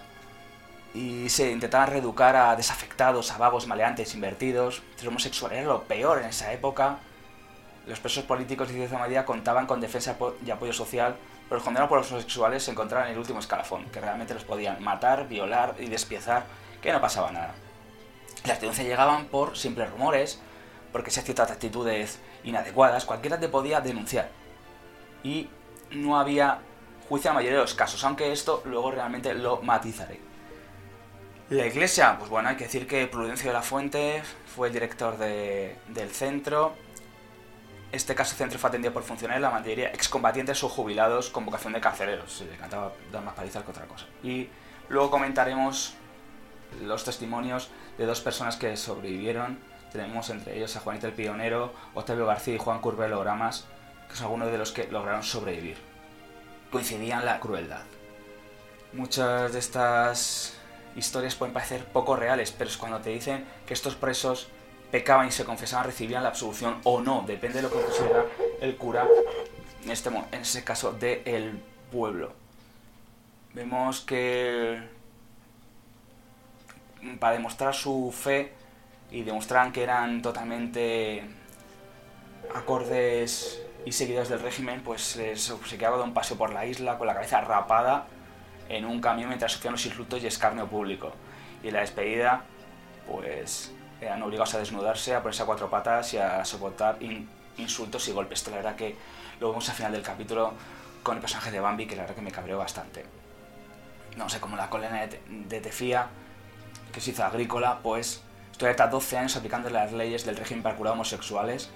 y 0.94 1.28
se 1.28 1.50
intentaba 1.50 1.86
reeducar 1.86 2.36
a 2.36 2.56
desafectados, 2.56 3.30
a 3.30 3.38
vagos, 3.38 3.66
maleantes, 3.66 4.14
invertidos. 4.14 4.82
El 5.00 5.08
homosexual 5.08 5.52
era 5.52 5.66
lo 5.66 5.82
peor 5.84 6.18
en 6.18 6.26
esa 6.26 6.52
época. 6.52 6.98
Los 7.86 8.00
presos 8.00 8.24
políticos 8.24 8.68
de 8.68 8.74
cierta 8.74 8.98
medida 8.98 9.24
contaban 9.24 9.66
con 9.66 9.80
defensa 9.80 10.16
y 10.44 10.50
apoyo 10.50 10.72
social, 10.72 11.16
pero 11.48 11.62
el 11.66 11.88
por 11.88 11.98
los 11.98 12.10
homosexuales 12.10 12.62
se 12.62 12.70
encontraban 12.70 13.08
en 13.08 13.14
el 13.14 13.18
último 13.18 13.38
escalafón, 13.38 13.86
que 13.86 14.00
realmente 14.00 14.34
los 14.34 14.44
podían 14.44 14.82
matar, 14.82 15.28
violar 15.28 15.74
y 15.78 15.86
despiezar, 15.86 16.44
que 16.82 16.92
no 16.92 17.00
pasaba 17.00 17.32
nada. 17.32 17.54
Las 18.44 18.60
denuncias 18.60 18.86
llegaban 18.86 19.26
por 19.26 19.56
simples 19.56 19.90
rumores, 19.90 20.40
porque 20.92 21.10
se 21.10 21.22
ciertas 21.22 21.50
actitudes 21.50 22.18
inadecuadas, 22.44 23.04
cualquiera 23.04 23.40
te 23.40 23.48
podía 23.48 23.80
denunciar. 23.80 24.30
Y 25.22 25.48
no 25.90 26.18
había 26.18 26.60
juicio 27.08 27.30
en 27.30 27.34
la 27.34 27.40
mayoría 27.40 27.58
de 27.58 27.64
los 27.64 27.74
casos, 27.74 28.04
aunque 28.04 28.32
esto 28.32 28.62
luego 28.66 28.90
realmente 28.90 29.34
lo 29.34 29.62
matizaré. 29.62 30.27
La 31.50 31.66
iglesia, 31.66 32.16
pues 32.18 32.30
bueno, 32.30 32.50
hay 32.50 32.56
que 32.56 32.64
decir 32.64 32.86
que 32.86 33.06
Prudencio 33.06 33.48
de 33.48 33.54
la 33.54 33.62
Fuente 33.62 34.22
fue 34.54 34.66
el 34.68 34.74
director 34.74 35.16
del 35.16 36.10
centro 36.10 36.74
Este 37.90 38.14
caso 38.14 38.36
centro 38.36 38.58
fue 38.58 38.68
atendido 38.68 38.92
por 38.92 39.02
funcionarios, 39.02 39.40
la 39.40 39.58
mayoría 39.58 39.88
excombatientes 39.88 40.62
o 40.62 40.68
jubilados 40.68 41.30
con 41.30 41.46
vocación 41.46 41.72
de 41.72 41.80
carceleros. 41.80 42.30
Se 42.30 42.44
le 42.44 42.54
encantaba 42.54 42.92
dar 43.10 43.24
más 43.24 43.34
palizas 43.34 43.64
que 43.64 43.70
otra 43.70 43.86
cosa. 43.86 44.04
Y 44.22 44.50
luego 44.90 45.10
comentaremos 45.10 45.94
los 46.82 47.04
testimonios 47.04 47.70
de 47.96 48.04
dos 48.04 48.20
personas 48.20 48.56
que 48.56 48.76
sobrevivieron. 48.76 49.58
Tenemos 49.90 50.28
entre 50.28 50.54
ellos 50.54 50.76
a 50.76 50.80
Juanito 50.80 51.06
el 51.06 51.14
Pionero, 51.14 51.72
Octavio 51.94 52.26
García 52.26 52.56
y 52.56 52.58
Juan 52.58 52.82
Curbelo 52.82 53.20
Gramas, 53.20 53.66
que 54.10 54.16
son 54.16 54.26
algunos 54.26 54.52
de 54.52 54.58
los 54.58 54.70
que 54.72 54.86
lograron 54.88 55.22
sobrevivir. 55.22 55.78
Coincidían 56.70 57.24
la 57.24 57.40
crueldad. 57.40 57.84
Muchas 58.92 59.54
de 59.54 59.58
estas 59.60 60.57
historias 60.98 61.34
pueden 61.34 61.54
parecer 61.54 61.84
poco 61.86 62.16
reales, 62.16 62.52
pero 62.52 62.68
es 62.68 62.76
cuando 62.76 62.98
te 62.98 63.10
dicen 63.10 63.44
que 63.66 63.74
estos 63.74 63.94
presos 63.94 64.48
pecaban 64.90 65.28
y 65.28 65.32
se 65.32 65.44
confesaban, 65.44 65.86
recibían 65.86 66.22
la 66.22 66.30
absolución 66.30 66.80
o 66.84 67.00
no, 67.00 67.24
depende 67.26 67.58
de 67.58 67.62
lo 67.62 67.70
que 67.70 67.80
considera 67.80 68.24
el 68.60 68.76
cura, 68.76 69.06
en, 69.84 69.90
este, 69.90 70.10
en 70.10 70.40
ese 70.40 70.64
caso, 70.64 70.92
del 70.92 71.62
pueblo. 71.90 72.32
Vemos 73.54 74.00
que 74.00 74.80
para 77.18 77.34
demostrar 77.34 77.74
su 77.74 78.12
fe 78.12 78.52
y 79.10 79.22
demostraran 79.22 79.72
que 79.72 79.82
eran 79.82 80.20
totalmente 80.20 81.22
acordes 82.54 83.62
y 83.86 83.92
seguidores 83.92 84.28
del 84.28 84.40
régimen, 84.40 84.82
pues 84.82 85.02
se 85.02 85.78
quedaba 85.78 85.96
de 85.96 86.02
un 86.02 86.14
paseo 86.14 86.36
por 86.36 86.52
la 86.52 86.66
isla 86.66 86.98
con 86.98 87.06
la 87.06 87.14
cabeza 87.14 87.40
rapada 87.40 88.06
en 88.68 88.84
un 88.84 89.00
camión 89.00 89.28
mientras 89.28 89.52
sufrían 89.52 89.72
los 89.72 89.84
insultos 89.86 90.22
y 90.22 90.26
escarnio 90.26 90.66
público. 90.66 91.12
Y 91.62 91.68
en 91.68 91.74
la 91.74 91.80
despedida, 91.80 92.42
pues 93.06 93.72
eran 94.00 94.22
obligados 94.22 94.54
a 94.54 94.58
desnudarse, 94.58 95.14
a 95.14 95.22
ponerse 95.22 95.42
a 95.42 95.46
cuatro 95.46 95.70
patas 95.70 96.14
y 96.14 96.18
a 96.18 96.44
soportar 96.44 96.98
insultos 97.56 98.08
y 98.08 98.12
golpes. 98.12 98.40
Esto 98.40 98.50
la 98.50 98.56
verdad 98.58 98.76
que 98.76 98.96
lo 99.40 99.48
vemos 99.50 99.68
al 99.68 99.74
final 99.74 99.92
del 99.92 100.02
capítulo 100.02 100.52
con 101.02 101.16
el 101.16 101.20
personaje 101.20 101.50
de 101.50 101.60
Bambi, 101.60 101.86
que 101.86 101.96
la 101.96 102.02
verdad 102.02 102.16
que 102.16 102.22
me 102.22 102.30
cabreó 102.30 102.58
bastante. 102.58 103.04
No 104.16 104.28
sé, 104.28 104.40
como 104.40 104.56
la 104.56 104.68
colena 104.68 105.06
de, 105.06 105.60
Tefía, 105.60 106.08
que 106.92 107.00
se 107.00 107.10
hizo 107.10 107.24
agrícola, 107.24 107.80
pues 107.82 108.22
estoy 108.50 108.70
hasta 108.70 108.88
12 108.88 109.18
años 109.18 109.36
aplicando 109.36 109.70
las 109.70 109.92
leyes 109.92 110.24
del 110.24 110.36
régimen 110.36 110.62
para 110.62 110.76
curar 110.76 110.94
homosexuales. 110.94 111.70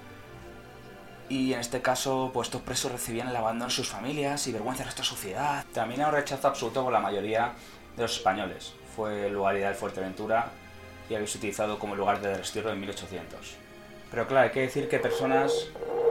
Y 1.32 1.54
en 1.54 1.60
este 1.60 1.80
caso, 1.80 2.30
pues 2.34 2.48
estos 2.48 2.60
presos 2.60 2.92
recibían 2.92 3.26
el 3.26 3.36
abandono 3.36 3.70
de 3.70 3.74
sus 3.74 3.88
familias 3.88 4.46
y 4.48 4.52
vergüenza 4.52 4.82
de 4.84 4.90
esta 4.90 5.02
sociedad. 5.02 5.64
También 5.72 6.02
hay 6.02 6.08
un 6.08 6.12
rechazo 6.12 6.46
absoluto 6.46 6.84
por 6.84 6.92
la 6.92 7.00
mayoría 7.00 7.54
de 7.96 8.02
los 8.02 8.18
españoles. 8.18 8.74
Fue 8.94 9.30
lugar 9.30 9.56
de 9.56 9.72
Fuerteventura 9.72 10.50
y 11.08 11.14
habéis 11.14 11.34
utilizado 11.34 11.78
como 11.78 11.96
lugar 11.96 12.20
de 12.20 12.36
destierro 12.36 12.70
en 12.70 12.80
1800. 12.80 13.56
Pero 14.10 14.26
claro, 14.26 14.44
hay 14.44 14.50
que 14.50 14.60
decir 14.60 14.90
que 14.90 14.98
personas 14.98 15.68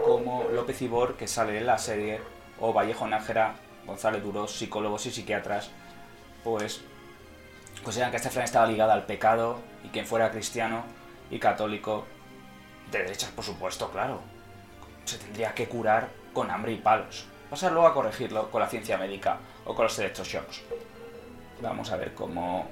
como 0.08 0.46
López 0.46 0.82
Ibor, 0.82 1.16
que 1.18 1.28
sale 1.28 1.56
en 1.60 1.68
la 1.68 1.78
serie, 1.78 2.20
o 2.60 2.74
Vallejo 2.74 3.06
Nájera, 3.06 3.58
González 3.86 4.24
Duros, 4.24 4.58
psicólogos 4.58 5.06
y 5.06 5.12
psiquiatras, 5.12 5.70
pues 6.44 6.82
consideran 7.84 8.10
que 8.10 8.18
esta 8.18 8.30
enfermedad 8.30 8.50
estaba 8.50 8.66
ligada 8.66 8.94
al 8.94 9.06
pecado 9.06 9.60
y 9.84 9.90
quien 9.90 10.08
fuera 10.08 10.32
cristiano 10.32 10.84
y 11.30 11.38
católico, 11.38 12.08
de 12.92 13.04
derechas 13.04 13.30
por 13.30 13.46
supuesto, 13.46 13.92
claro, 13.92 14.22
se 15.12 15.18
tendría 15.18 15.54
que 15.54 15.68
curar 15.68 16.10
con 16.34 16.50
hambre 16.50 16.72
y 16.72 16.78
palos. 16.78 17.26
Pasar 17.50 17.74
luego 17.74 17.88
a 17.88 17.94
corregirlo 17.94 18.50
con 18.50 18.62
la 18.62 18.68
ciencia 18.68 18.98
médica 18.98 19.40
o 19.66 19.76
con 19.76 19.84
los 19.84 20.00
electroshocks. 20.00 20.62
Vamos 21.62 21.92
a 21.92 21.98
ver 21.98 22.14
cómo 22.14 22.68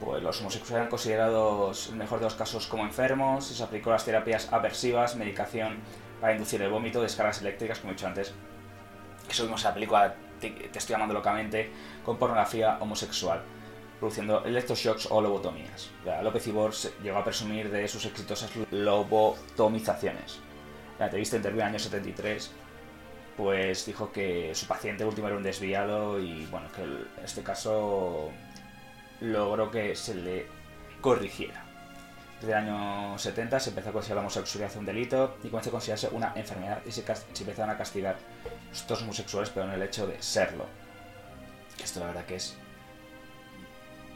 pues 0.00 0.22
los 0.22 0.40
homosexuales 0.40 0.76
eran 0.76 0.88
considerados, 0.88 1.88
en 1.88 1.92
el 1.92 1.98
mejor 1.98 2.20
de 2.20 2.24
los 2.24 2.34
casos, 2.34 2.66
como 2.66 2.84
enfermos 2.84 3.50
y 3.50 3.54
se 3.54 3.62
aplicó 3.62 3.90
las 3.90 4.06
terapias 4.06 4.50
aversivas, 4.50 5.14
medicación 5.14 5.78
para 6.22 6.32
inducir 6.32 6.62
el 6.62 6.70
vómito, 6.70 7.02
descargas 7.02 7.42
eléctricas, 7.42 7.80
como 7.80 7.92
he 7.92 7.94
dicho 7.96 8.06
antes. 8.06 8.32
Eso 9.28 9.44
vimos 9.44 9.60
en 9.62 9.68
la 9.68 9.74
película 9.74 10.14
Te 10.40 10.70
estoy 10.72 10.94
llamando 10.94 11.12
locamente, 11.12 11.70
con 12.02 12.16
pornografía 12.16 12.78
homosexual, 12.80 13.42
produciendo 13.98 14.42
electroshocks 14.42 15.08
o 15.10 15.20
lobotomías. 15.20 15.90
López 16.22 16.46
Ibor 16.46 16.72
llegó 17.02 17.18
a 17.18 17.24
presumir 17.24 17.70
de 17.70 17.86
sus 17.86 18.06
exitosas 18.06 18.50
lobotomizaciones. 18.70 20.40
La 21.00 21.06
entrevista 21.06 21.36
intervino 21.36 21.62
en 21.62 21.68
el 21.68 21.74
año 21.74 21.82
73 21.82 22.50
pues 23.34 23.86
dijo 23.86 24.12
que 24.12 24.54
su 24.54 24.66
paciente 24.66 25.02
último 25.02 25.28
era 25.28 25.36
un 25.38 25.42
desviado 25.42 26.20
y 26.20 26.44
bueno, 26.46 26.70
que 26.70 26.82
en 26.82 27.24
este 27.24 27.42
caso 27.42 28.30
logró 29.22 29.70
que 29.70 29.96
se 29.96 30.14
le 30.14 30.46
corrigiera. 31.00 31.64
Desde 32.38 32.52
el 32.52 32.68
año 32.68 33.18
70 33.18 33.60
se 33.60 33.70
empezó 33.70 33.88
a 33.88 33.92
considerar 33.92 34.16
la 34.16 34.20
homosexualidad 34.28 34.76
un 34.76 34.84
delito 34.84 35.38
y 35.42 35.48
comenzó 35.48 35.70
a 35.70 35.72
considerarse 35.72 36.08
una 36.12 36.34
enfermedad 36.36 36.82
y 36.84 36.92
se, 36.92 37.00
empezaron 37.00 37.70
a 37.70 37.78
castigar 37.78 38.18
los 38.86 39.02
homosexuales, 39.02 39.48
pero 39.48 39.66
en 39.66 39.72
el 39.72 39.82
hecho 39.82 40.06
de 40.06 40.22
serlo. 40.22 40.66
Esto 41.82 42.00
la 42.00 42.08
verdad 42.08 42.26
que 42.26 42.36
es 42.36 42.58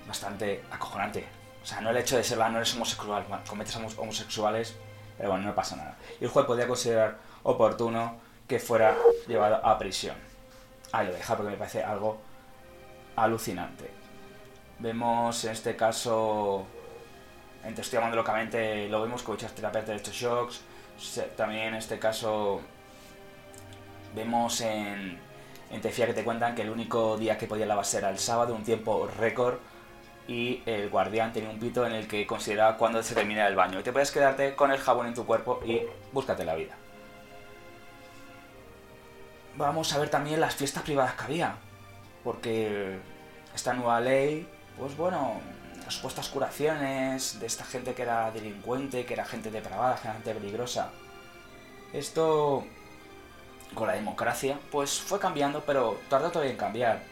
bastante 0.06 0.62
acojonante. 0.70 1.24
O 1.62 1.66
sea, 1.66 1.80
no 1.80 1.88
el 1.88 1.96
hecho 1.96 2.18
de 2.18 2.24
serlo, 2.24 2.46
no 2.50 2.58
eres 2.58 2.74
homosexual, 2.74 3.24
cometes 3.48 3.74
homosexuales, 3.96 4.76
pero 5.16 5.30
bueno, 5.30 5.46
no 5.46 5.54
pasa 5.54 5.76
nada. 5.76 5.96
Y 6.20 6.24
el 6.24 6.30
juez 6.30 6.46
podía 6.46 6.66
considerar 6.66 7.18
oportuno 7.42 8.16
que 8.48 8.58
fuera 8.58 8.96
llevado 9.26 9.64
a 9.64 9.78
prisión. 9.78 10.16
Ahí 10.92 11.06
lo 11.06 11.12
deja 11.12 11.36
porque 11.36 11.52
me 11.52 11.56
parece 11.56 11.82
algo 11.82 12.18
alucinante. 13.16 13.90
Vemos 14.78 15.44
en 15.44 15.52
este 15.52 15.76
caso, 15.76 16.66
en 17.64 17.72
Estoy 17.72 17.98
llamando 17.98 18.16
locamente, 18.16 18.88
lo 18.88 19.02
vemos 19.02 19.22
con 19.22 19.34
muchas 19.34 19.54
terapias 19.54 19.86
de 19.86 19.92
electroshocks. 19.92 20.62
También 21.36 21.68
en 21.68 21.74
este 21.74 21.98
caso 21.98 22.60
vemos 24.14 24.60
en, 24.60 25.18
en 25.70 25.80
Tefía 25.80 26.06
que 26.06 26.14
te 26.14 26.24
cuentan 26.24 26.54
que 26.54 26.62
el 26.62 26.70
único 26.70 27.16
día 27.16 27.36
que 27.36 27.46
podía 27.46 27.66
lavarse 27.66 27.98
era 27.98 28.10
el 28.10 28.18
sábado, 28.18 28.54
un 28.54 28.64
tiempo 28.64 29.08
récord. 29.18 29.58
Y 30.26 30.62
el 30.64 30.88
guardián 30.88 31.32
tenía 31.32 31.50
un 31.50 31.58
pito 31.58 31.86
en 31.86 31.92
el 31.92 32.08
que 32.08 32.26
consideraba 32.26 32.76
cuándo 32.76 33.02
se 33.02 33.14
termina 33.14 33.46
el 33.46 33.56
baño. 33.56 33.80
Y 33.80 33.82
te 33.82 33.92
puedes 33.92 34.10
quedarte 34.10 34.54
con 34.54 34.70
el 34.72 34.78
jabón 34.78 35.06
en 35.06 35.14
tu 35.14 35.26
cuerpo 35.26 35.60
y 35.64 35.82
búscate 36.12 36.44
la 36.44 36.54
vida. 36.54 36.74
Vamos 39.56 39.92
a 39.92 39.98
ver 39.98 40.08
también 40.08 40.40
las 40.40 40.54
fiestas 40.54 40.82
privadas 40.82 41.14
que 41.14 41.24
había. 41.24 41.56
Porque 42.22 42.98
esta 43.54 43.74
nueva 43.74 44.00
ley 44.00 44.48
pues 44.78 44.96
bueno, 44.96 45.40
las 45.84 45.94
supuestas 45.94 46.28
curaciones 46.28 47.38
de 47.38 47.46
esta 47.46 47.64
gente 47.64 47.94
que 47.94 48.02
era 48.02 48.30
delincuente, 48.30 49.04
que 49.04 49.14
era 49.14 49.24
gente 49.24 49.50
depravada, 49.50 49.96
gente 49.96 50.34
peligrosa. 50.34 50.90
Esto, 51.92 52.64
con 53.74 53.86
la 53.86 53.94
democracia, 53.94 54.58
pues 54.72 55.00
fue 55.00 55.20
cambiando, 55.20 55.62
pero 55.64 56.00
tardó 56.08 56.30
todavía 56.30 56.52
en 56.52 56.58
cambiar. 56.58 57.02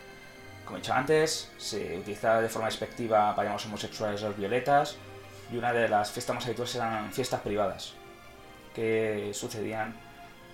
Como 0.64 0.76
he 0.76 0.80
dicho 0.80 0.94
antes, 0.94 1.50
se 1.58 1.98
utilizaba 1.98 2.40
de 2.40 2.48
forma 2.48 2.68
despectiva 2.68 3.34
para 3.34 3.52
los 3.52 3.66
homosexuales 3.66 4.22
los 4.22 4.36
violetas, 4.36 4.96
y 5.52 5.56
una 5.56 5.72
de 5.72 5.88
las 5.88 6.10
fiestas 6.10 6.34
más 6.34 6.46
habituales 6.46 6.74
eran 6.74 7.12
fiestas 7.12 7.40
privadas, 7.40 7.94
que 8.74 9.30
sucedían 9.34 9.94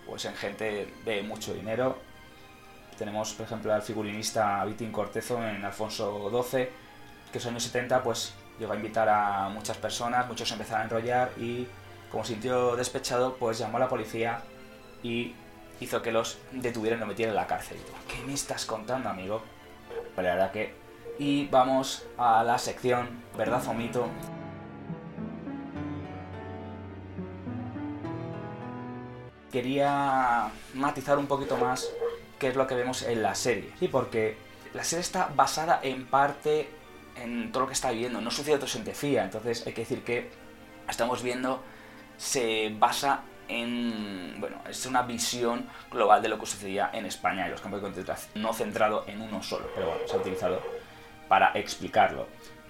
pues 0.06 0.24
en 0.24 0.34
gente 0.34 0.92
de 1.04 1.22
mucho 1.22 1.54
dinero. 1.54 1.98
Tenemos, 2.96 3.34
por 3.34 3.46
ejemplo, 3.46 3.72
al 3.72 3.82
figurinista 3.82 4.64
Vitín 4.64 4.90
Cortezo 4.90 5.38
en 5.46 5.64
Alfonso 5.64 6.28
XII, 6.30 6.68
que 7.30 7.38
en 7.38 7.44
los 7.44 7.46
años 7.46 7.62
70 7.62 8.02
pues 8.02 8.34
llegó 8.58 8.72
a 8.72 8.76
invitar 8.76 9.08
a 9.08 9.48
muchas 9.50 9.76
personas, 9.76 10.26
muchos 10.26 10.50
empezaron 10.50 10.80
a 10.80 10.84
enrollar 10.84 11.30
y 11.38 11.68
como 12.10 12.24
sintió 12.24 12.74
despechado 12.74 13.36
pues 13.36 13.58
llamó 13.58 13.76
a 13.76 13.80
la 13.80 13.88
policía 13.88 14.40
y 15.02 15.34
hizo 15.80 16.02
que 16.02 16.10
los 16.10 16.38
detuvieran 16.50 16.98
y 16.98 17.00
lo 17.00 17.06
metieran 17.06 17.34
en 17.34 17.40
la 17.40 17.46
cárcel. 17.46 17.78
¿Qué 18.08 18.20
me 18.26 18.34
estás 18.34 18.64
contando, 18.64 19.08
amigo? 19.08 19.42
Pero 20.18 20.30
la 20.30 20.34
verdad 20.34 20.50
que... 20.50 20.74
Y 21.20 21.46
vamos 21.46 22.04
a 22.16 22.42
la 22.42 22.58
sección 22.58 23.22
¿Verdad 23.36 23.64
o 23.68 23.72
mito? 23.72 24.08
Quería 29.52 30.50
matizar 30.74 31.18
un 31.18 31.28
poquito 31.28 31.56
más 31.56 31.88
qué 32.40 32.48
es 32.48 32.56
lo 32.56 32.66
que 32.66 32.74
vemos 32.74 33.02
en 33.04 33.22
la 33.22 33.36
serie. 33.36 33.72
Y 33.80 33.86
porque 33.86 34.36
la 34.74 34.82
serie 34.82 35.02
está 35.02 35.30
basada 35.36 35.78
en 35.84 36.08
parte 36.08 36.68
en 37.14 37.52
todo 37.52 37.62
lo 37.62 37.66
que 37.68 37.74
está 37.74 37.92
viviendo. 37.92 38.20
No 38.20 38.32
sucede 38.32 38.58
todo 38.58 38.68
en 38.74 38.82
Tefía, 38.82 39.22
entonces 39.22 39.64
hay 39.68 39.72
que 39.72 39.82
decir 39.82 40.02
que 40.02 40.32
estamos 40.88 41.22
viendo 41.22 41.62
se 42.16 42.74
basa 42.76 43.20
en, 43.48 44.36
bueno, 44.38 44.62
es 44.68 44.84
una 44.86 45.02
visión 45.02 45.66
global 45.90 46.22
de 46.22 46.28
lo 46.28 46.38
que 46.38 46.46
sucedía 46.46 46.90
en 46.92 47.06
España 47.06 47.46
y 47.46 47.50
los 47.50 47.60
campos 47.60 47.80
de 47.80 47.86
concentración, 47.86 48.42
no 48.42 48.52
centrado 48.52 49.04
en 49.06 49.20
uno 49.20 49.42
solo, 49.42 49.68
pero 49.74 49.88
bueno, 49.88 50.02
se 50.06 50.14
ha 50.14 50.18
utilizado 50.18 50.60
para 51.28 51.52
explicarlo. 51.52 52.26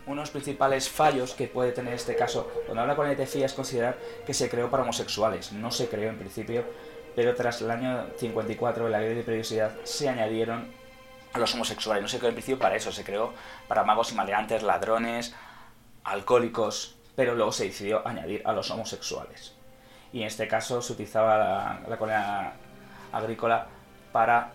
Uno 0.06 0.16
de 0.16 0.22
los 0.22 0.30
principales 0.30 0.88
fallos 0.88 1.34
que 1.34 1.48
puede 1.48 1.72
tener 1.72 1.92
este 1.92 2.16
caso, 2.16 2.50
cuando 2.64 2.80
habla 2.80 2.96
con 2.96 3.06
el 3.06 3.16
Tefía, 3.16 3.44
es 3.44 3.52
considerar 3.52 3.98
que 4.24 4.32
se 4.32 4.48
creó 4.48 4.70
para 4.70 4.82
homosexuales. 4.82 5.52
No 5.52 5.70
se 5.70 5.88
creó 5.88 6.08
en 6.08 6.18
principio, 6.18 6.64
pero 7.14 7.34
tras 7.34 7.60
el 7.60 7.70
año 7.70 8.06
54, 8.16 8.86
en 8.86 8.92
la 8.92 9.00
ley 9.00 9.14
de 9.14 9.22
periodicidad, 9.22 9.76
se 9.84 10.08
añadieron 10.08 10.72
a 11.34 11.38
los 11.38 11.52
homosexuales. 11.54 12.02
No 12.02 12.08
se 12.08 12.18
creó 12.18 12.30
en 12.30 12.36
principio 12.36 12.58
para 12.58 12.76
eso, 12.76 12.90
se 12.90 13.04
creó 13.04 13.34
para 13.66 13.84
magos 13.84 14.10
y 14.12 14.14
maleantes, 14.14 14.62
ladrones, 14.62 15.34
alcohólicos, 16.04 16.96
pero 17.14 17.34
luego 17.34 17.52
se 17.52 17.64
decidió 17.64 18.06
añadir 18.08 18.42
a 18.46 18.52
los 18.52 18.70
homosexuales. 18.70 19.57
Y 20.12 20.20
en 20.20 20.26
este 20.26 20.48
caso 20.48 20.80
se 20.80 20.92
utilizaba 20.92 21.38
la, 21.38 21.96
la 22.06 22.52
agrícola 23.12 23.66
para 24.12 24.52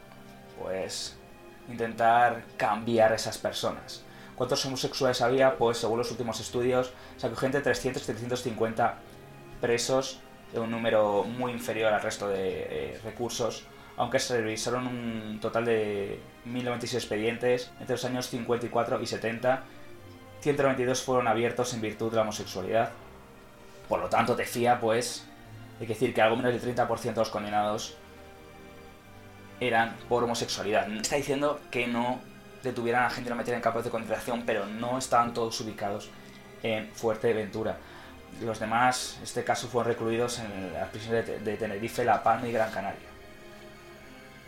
pues 0.62 1.18
intentar 1.70 2.44
cambiar 2.58 3.14
esas 3.14 3.38
personas. 3.38 4.04
¿Cuántos 4.36 4.66
homosexuales 4.66 5.22
había? 5.22 5.58
Pues 5.58 5.78
según 5.78 6.00
los 6.00 6.12
últimos 6.12 6.40
estudios, 6.40 6.92
se 7.18 7.28
acogió 7.28 7.46
entre 7.46 7.62
300 7.62 8.02
y 8.02 8.06
350 8.06 8.96
presos, 9.62 10.20
un 10.56 10.72
número 10.72 11.24
muy 11.24 11.52
inferior 11.52 11.94
al 11.94 12.02
resto 12.02 12.28
de 12.28 12.68
eh, 12.70 13.00
recursos, 13.04 13.66
aunque 13.98 14.20
se 14.20 14.42
revisaron 14.42 14.88
un 14.88 15.40
total 15.40 15.66
de 15.66 16.20
1096 16.46 17.04
expedientes 17.04 17.72
entre 17.80 17.96
los 17.96 18.06
años 18.06 18.28
54 18.30 19.02
y 19.02 19.06
70. 19.06 19.64
192 20.42 21.02
fueron 21.02 21.28
abiertos 21.28 21.74
en 21.74 21.82
virtud 21.82 22.10
de 22.10 22.18
la 22.18 22.24
homosexualidad. 22.24 22.92
Por 23.88 24.00
lo 24.00 24.10
tanto, 24.10 24.36
decía, 24.36 24.80
pues, 24.80 25.26
que 25.80 25.88
decir 25.88 26.14
que 26.14 26.22
algo 26.22 26.36
menos 26.36 26.54
del 26.54 26.76
30% 26.76 27.02
de 27.02 27.14
los 27.14 27.30
condenados 27.30 27.96
eran 29.60 29.96
por 30.10 30.24
homosexualidad. 30.24 30.92
Está 30.94 31.16
diciendo 31.16 31.60
que 31.72 31.88
no 31.88 32.20
detuvieran 32.64 33.04
a 33.04 33.10
gente 33.10 33.30
lo 33.30 33.36
metieran 33.36 33.60
en 33.60 33.64
campos 33.64 33.84
de 33.84 33.90
concentración, 33.90 34.44
pero 34.46 34.66
no 34.66 34.98
estaban 34.98 35.34
todos 35.34 35.60
ubicados 35.62 36.10
en 36.64 36.90
Fuerteventura. 36.92 37.78
Los 38.42 38.60
demás, 38.60 39.16
en 39.18 39.24
este 39.24 39.44
caso, 39.44 39.68
fueron 39.68 39.92
recluidos 39.92 40.40
en 40.40 40.74
las 40.74 40.90
prisiones 40.90 41.44
de 41.44 41.58
Tenerife, 41.58 42.04
La 42.04 42.24
Palma 42.24 42.48
y 42.48 42.52
Gran 42.52 42.72
Canaria. 42.72 43.10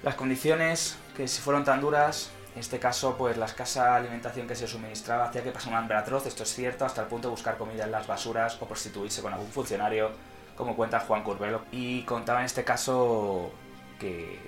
Las 0.02 0.16
condiciones 0.16 0.98
que 1.16 1.28
si 1.28 1.42
fueron 1.42 1.64
tan 1.64 1.82
duras, 1.82 2.32
en 2.54 2.62
este 2.62 2.80
caso, 2.80 3.16
pues 3.18 3.38
la 3.38 3.46
escasa 3.46 3.96
alimentación 3.96 4.48
que 4.48 4.56
se 4.56 4.68
suministraba 4.68 5.26
hacía 5.26 5.44
que 5.44 5.52
pasara 5.52 5.72
un 5.72 5.84
hambre 5.84 5.98
atroz, 5.98 6.26
esto 6.26 6.44
es 6.44 6.54
cierto, 6.54 6.86
hasta 6.86 7.02
el 7.02 7.08
punto 7.08 7.28
de 7.28 7.32
buscar 7.32 7.58
comida 7.58 7.84
en 7.84 7.92
las 7.92 8.08
basuras 8.08 8.58
o 8.62 8.66
prostituirse 8.66 9.22
con 9.22 9.34
algún 9.34 9.50
funcionario, 9.50 10.12
como 10.56 10.76
cuenta 10.76 11.00
Juan 11.00 11.24
Curbelo. 11.24 11.62
Y 11.72 12.04
contaba 12.04 12.40
en 12.40 12.46
este 12.46 12.64
caso 12.64 13.52
que 14.00 14.40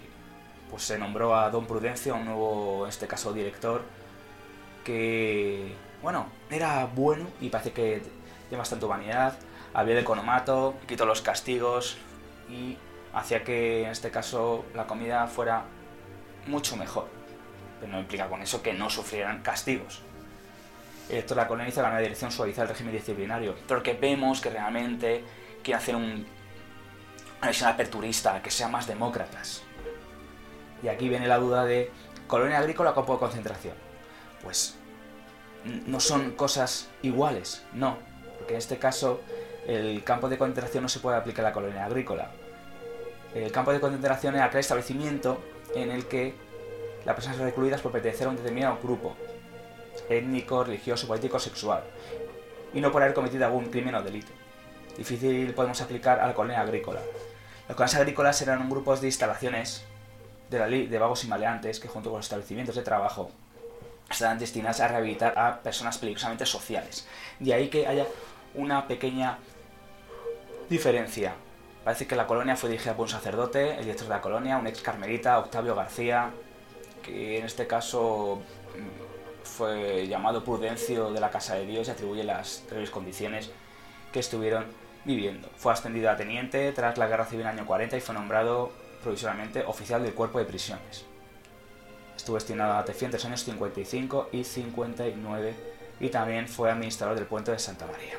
pues 0.70 0.84
se 0.84 0.98
nombró 0.98 1.36
a 1.36 1.50
Don 1.50 1.65
Prudencio, 1.65 2.15
un 2.15 2.26
nuevo, 2.26 2.84
en 2.84 2.89
este 2.89 3.08
caso, 3.08 3.34
director, 3.34 3.84
que, 4.84 5.74
bueno, 6.02 6.28
era 6.50 6.86
bueno 6.86 7.28
y 7.39 7.50
parece 7.50 7.72
que 7.72 8.02
tiene 8.50 8.58
bastante 8.58 8.86
humanidad, 8.86 9.38
había 9.74 9.96
de 9.96 10.02
economato, 10.02 10.76
quitó 10.88 11.06
los 11.06 11.22
castigos 11.22 11.98
y 12.50 12.78
hacía 13.13 13.43
que, 13.43 13.84
en 13.84 13.91
este 13.91 14.12
caso, 14.12 14.65
la 14.76 14.88
comida 14.88 15.28
fuera 15.28 15.63
mucho 16.48 16.76
mejor. 16.76 17.08
Pero 17.80 17.91
no 17.91 18.00
implica 18.00 18.28
con 18.28 18.41
eso 18.41 18.62
que 18.62 18.74
no 18.74 18.89
sufrieran 18.89 19.41
castigos. 19.41 20.02
Esto 21.10 21.36
la 21.36 21.48
colonia 21.48 21.70
hizo 21.70 21.82
la 21.82 21.89
nueva 21.89 22.02
dirección 22.02 22.32
suavizar 22.32 22.63
el 22.63 22.70
régimen 22.70 22.93
disciplinario, 22.93 23.56
pero 23.67 23.82
que 23.82 23.93
vemos 23.93 24.41
que 24.41 24.50
realmente 24.50 25.24
quiere 25.67 25.80
hacer 25.80 25.97
un, 25.97 26.25
una 27.41 27.47
visión 27.49 27.69
aperturista, 27.69 28.41
que 28.41 28.49
sea 28.49 28.69
más 28.69 28.88
demócratas. 28.88 29.63
Y 30.82 30.88
aquí 30.88 31.10
viene 31.10 31.27
la 31.27 31.39
duda 31.39 31.65
de 31.65 31.91
colonia 32.25 32.60
agrícola 32.60 32.91
o 32.91 32.95
campo 32.95 33.13
de 33.13 33.19
concentración. 33.19 33.75
Pues 34.41 34.77
no 35.65 35.99
son 35.99 36.32
cosas 36.32 36.88
iguales, 37.01 37.65
no. 37.73 37.97
Porque 38.38 38.53
en 38.53 38.60
este 38.60 38.77
caso 38.77 39.19
el 39.67 40.06
campo 40.06 40.30
de 40.30 40.38
concentración 40.38 40.84
no 40.84 40.89
se 40.89 41.01
puede 41.01 41.17
aplicar 41.17 41.43
a 41.43 41.49
la 41.49 41.53
colonia 41.53 41.84
agrícola. 41.84 42.32
El 43.36 43.51
campo 43.51 43.73
de 43.73 43.82
concentración 43.82 44.36
era 44.36 44.45
aquel 44.45 44.62
establecimiento 44.62 45.43
en 45.75 45.91
el 45.91 46.06
que 46.06 46.34
las 47.03 47.13
personas 47.13 47.39
recluidas 47.39 47.82
por 47.82 47.91
pertenecer 47.91 48.27
a 48.27 48.30
un 48.30 48.38
determinado 48.38 48.80
grupo 48.82 49.17
étnico, 50.08 50.63
religioso, 50.63 51.08
político, 51.08 51.39
sexual 51.39 51.84
y 52.73 52.80
no 52.80 52.89
por 52.89 53.01
haber 53.01 53.13
cometido 53.13 53.45
algún 53.45 53.65
crimen 53.65 53.95
o 53.95 54.01
delito. 54.01 54.32
Difícil 54.97 55.53
podemos 55.53 55.79
aplicar 55.81 56.19
a 56.19 56.27
la 56.27 56.33
colonia 56.33 56.62
agrícola. 56.62 57.01
Las 57.67 57.75
colonias 57.75 57.95
agrícolas 57.95 58.41
eran 58.41 58.69
grupos 58.69 59.01
de 59.01 59.07
instalaciones 59.07 59.83
de 60.49 60.60
la 60.60 60.67
de 60.67 60.97
vagos 60.97 61.23
y 61.23 61.27
maleantes 61.27 61.79
que 61.79 61.88
junto 61.88 62.10
con 62.10 62.19
los 62.19 62.25
establecimientos 62.25 62.75
de 62.75 62.81
trabajo 62.81 63.29
están 64.10 64.39
destinadas 64.39 64.79
a 64.79 64.88
rehabilitar 64.88 65.38
a 65.38 65.62
personas 65.62 65.97
peligrosamente 65.97 66.45
sociales. 66.45 67.05
De 67.39 67.53
ahí 67.53 67.67
que 67.67 67.86
haya 67.86 68.05
una 68.55 68.88
pequeña 68.88 69.38
diferencia. 70.69 71.33
Parece 71.83 72.07
que 72.07 72.15
la 72.15 72.27
colonia 72.27 72.55
fue 72.55 72.69
dirigida 72.69 72.95
por 72.95 73.03
un 73.03 73.10
sacerdote, 73.10 73.75
el 73.75 73.83
director 73.83 74.07
de 74.07 74.13
la 74.15 74.21
colonia, 74.21 74.57
un 74.57 74.67
ex 74.67 74.81
carmelita, 74.81 75.39
Octavio 75.39 75.75
García, 75.75 76.31
que 77.03 77.38
en 77.38 77.45
este 77.45 77.67
caso 77.67 78.41
mm, 78.75 79.45
fue 79.45 80.07
llamado 80.07 80.43
Prudencio 80.43 81.12
de 81.12 81.19
la 81.19 81.29
Casa 81.29 81.55
de 81.55 81.65
Dios 81.65 81.88
y 81.88 81.91
atribuye 81.91 82.23
las 82.23 82.63
tres 82.67 82.89
condiciones 82.89 83.51
que 84.12 84.19
estuvieron 84.19 84.65
viviendo. 85.08 85.50
Fue 85.56 85.74
ascendido 85.74 86.12
a 86.12 86.17
teniente 86.17 86.72
tras 86.74 86.98
la 86.98 87.08
Guerra 87.08 87.26
Civil 87.26 87.48
año 87.48 87.65
40 87.65 87.98
y 87.98 88.02
fue 88.02 88.13
nombrado 88.13 88.72
provisionalmente 89.02 89.63
oficial 89.65 90.04
del 90.04 90.13
cuerpo 90.13 90.38
de 90.38 90.46
prisiones. 90.46 91.06
Estuvo 92.15 92.36
destinado 92.36 92.74
a 92.74 92.84
Tefía 92.84 93.08
entre 93.08 93.20
los 93.20 93.26
años 93.26 93.43
55 93.43 94.30
y 94.34 94.43
59 94.43 95.54
y 96.02 96.10
también 96.10 96.48
fue 96.48 96.70
administrador 96.70 97.15
del 97.15 97.26
puente 97.26 97.52
de 97.52 97.60
Santa 97.60 97.88
María. 97.88 98.15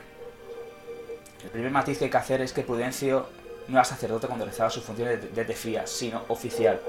El 1.45 1.51
primer 1.51 1.71
matiz 1.71 1.99
que 1.99 2.07
hay 2.07 2.11
que 2.11 2.17
hacer 2.17 2.41
es 2.41 2.53
que 2.53 2.63
Prudencio 2.63 3.29
no 3.69 3.77
era 3.77 3.85
sacerdote 3.85 4.27
cuando 4.27 4.47
realizaba 4.47 4.71
sus 4.71 4.83
funciones 4.83 5.35
de 5.35 5.45
Tefía, 5.45 5.87
sino 5.87 6.25
oficial 6.29 6.81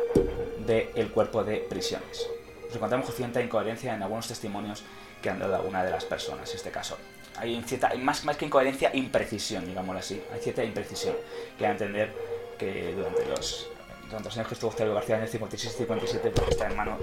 del 0.66 1.12
cuerpo 1.12 1.44
de 1.44 1.58
prisiones. 1.58 2.28
Nos 2.66 2.76
encontramos 2.76 3.08
con 3.08 3.16
cierta 3.16 3.42
incoherencia 3.42 3.94
en 3.94 4.02
algunos 4.02 4.28
testimonios 4.28 4.84
que 5.22 5.30
han 5.30 5.40
dado 5.40 5.56
alguna 5.56 5.84
de 5.84 5.92
las 5.92 6.06
personas 6.06 6.50
en 6.50 6.56
este 6.56 6.72
caso. 6.72 6.98
Hay, 7.38 7.62
cierta, 7.64 7.94
más, 7.96 8.26
más 8.26 8.38
que 8.38 8.46
incoherencia, 8.46 8.92
imprecisión, 8.94 9.66
digámoslo 9.66 10.00
así. 10.00 10.22
Hay 10.34 10.40
cierta 10.42 10.64
imprecisión 10.64 11.16
que 11.58 11.66
a 11.66 11.72
entender 11.72 12.14
que 12.58 12.94
durante 12.96 13.26
los 13.26 13.70
durante 14.06 14.30
los 14.30 14.38
años 14.38 14.48
que 14.48 14.54
estuvo 14.56 14.72
Octavio 14.72 14.96
García 14.96 15.18
en 15.18 15.24
el 15.24 15.30
56 15.30 15.76
57 15.76 16.32
porque 16.32 16.52
está 16.52 16.68
en 16.68 16.76
manos 16.76 17.00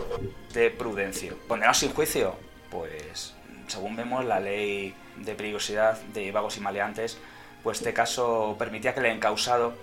de 0.53 0.71
Prudencio. 0.71 1.39
Condenado 1.47 1.75
sin 1.75 1.95
juicio, 1.95 2.35
pues 2.71 3.35
según 3.69 3.97
vemos 3.97 4.25
la 4.25 4.41
ley 4.41 4.95
de 5.17 5.35
peligrosidad 5.35 6.01
de 6.13 6.33
vagos 6.33 6.57
y 6.57 6.61
maleantes, 6.61 7.19
pues 7.63 7.79
este 7.79 7.93
caso 7.93 8.57
permitía 8.59 8.93
que 8.93 9.01
el 9.01 9.07
encausado 9.07 9.75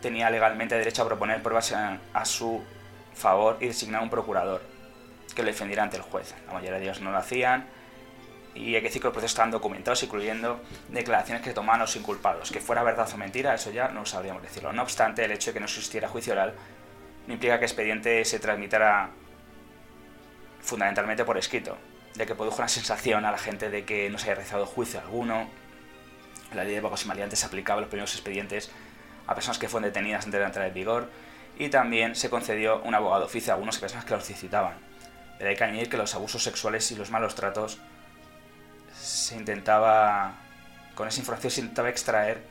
tenía 0.00 0.30
legalmente 0.30 0.74
derecho 0.76 1.02
a 1.02 1.06
proponer 1.06 1.42
pruebas 1.42 1.72
a, 1.72 2.24
su 2.24 2.62
favor 3.14 3.58
y 3.60 3.66
designar 3.66 4.02
un 4.02 4.10
procurador 4.10 4.62
que 5.34 5.42
lo 5.42 5.48
defendiera 5.48 5.82
ante 5.82 5.96
el 5.96 6.02
juez. 6.02 6.34
La 6.46 6.54
mayoría 6.54 6.78
de 6.78 6.84
ellos 6.84 7.00
no 7.00 7.10
lo 7.10 7.18
hacían 7.18 7.66
y 8.54 8.74
hay 8.74 8.80
que 8.80 8.88
decir 8.88 9.00
que 9.00 9.06
los 9.06 9.12
procesos 9.12 9.32
estaban 9.32 9.50
documentados, 9.50 10.02
incluyendo 10.02 10.60
declaraciones 10.88 11.42
que 11.42 11.52
tomaban 11.52 11.80
los 11.80 11.94
inculpados. 11.96 12.50
Que 12.50 12.60
fuera 12.60 12.82
verdad 12.82 13.08
o 13.12 13.16
mentira, 13.16 13.54
eso 13.54 13.70
ya 13.70 13.88
no 13.88 14.04
sabríamos 14.04 14.42
decirlo. 14.42 14.72
No 14.72 14.82
obstante, 14.82 15.24
el 15.24 15.32
hecho 15.32 15.50
de 15.50 15.54
que 15.54 15.60
no 15.60 15.66
existiera 15.66 16.08
juicio 16.08 16.32
oral 16.32 16.54
no 17.26 17.34
implica 17.34 17.58
que 17.58 17.64
el 17.64 17.70
expediente 17.70 18.24
se 18.24 18.38
transmitara 18.40 19.10
fundamentalmente 20.60 21.24
por 21.24 21.38
escrito, 21.38 21.78
ya 22.14 22.26
que 22.26 22.34
produjo 22.34 22.58
una 22.58 22.68
sensación 22.68 23.24
a 23.24 23.30
la 23.30 23.38
gente 23.38 23.70
de 23.70 23.84
que 23.84 24.10
no 24.10 24.18
se 24.18 24.26
haya 24.26 24.34
realizado 24.34 24.66
juicio 24.66 25.00
alguno. 25.00 25.48
La 26.52 26.64
ley 26.64 26.74
de 26.74 26.80
vagos 26.80 27.04
y 27.04 27.08
maleantes 27.08 27.38
se 27.38 27.46
aplicaba 27.46 27.78
a 27.78 27.80
los 27.82 27.90
primeros 27.90 28.12
expedientes 28.14 28.70
a 29.26 29.34
personas 29.34 29.58
que 29.58 29.68
fueron 29.68 29.88
detenidas 29.88 30.24
antes 30.24 30.40
de 30.40 30.44
entrar 30.44 30.66
en 30.66 30.74
vigor 30.74 31.08
y 31.56 31.68
también 31.68 32.16
se 32.16 32.30
concedió 32.30 32.82
un 32.82 32.94
abogado 32.94 33.26
oficio 33.26 33.52
a 33.52 33.54
algunas 33.54 33.78
personas 33.78 34.04
que 34.04 34.14
lo 34.14 34.20
solicitaban. 34.20 34.74
Pero 35.38 35.50
hay 35.50 35.56
que 35.56 35.64
añadir 35.64 35.88
que 35.88 35.96
los 35.96 36.14
abusos 36.14 36.42
sexuales 36.42 36.90
y 36.90 36.96
los 36.96 37.10
malos 37.10 37.36
tratos 37.36 37.78
se 39.00 39.36
intentaba, 39.36 40.34
con 40.94 41.08
esa 41.08 41.20
información 41.20 41.50
se 41.50 41.60
intentaba 41.60 41.88
extraer 41.88 42.42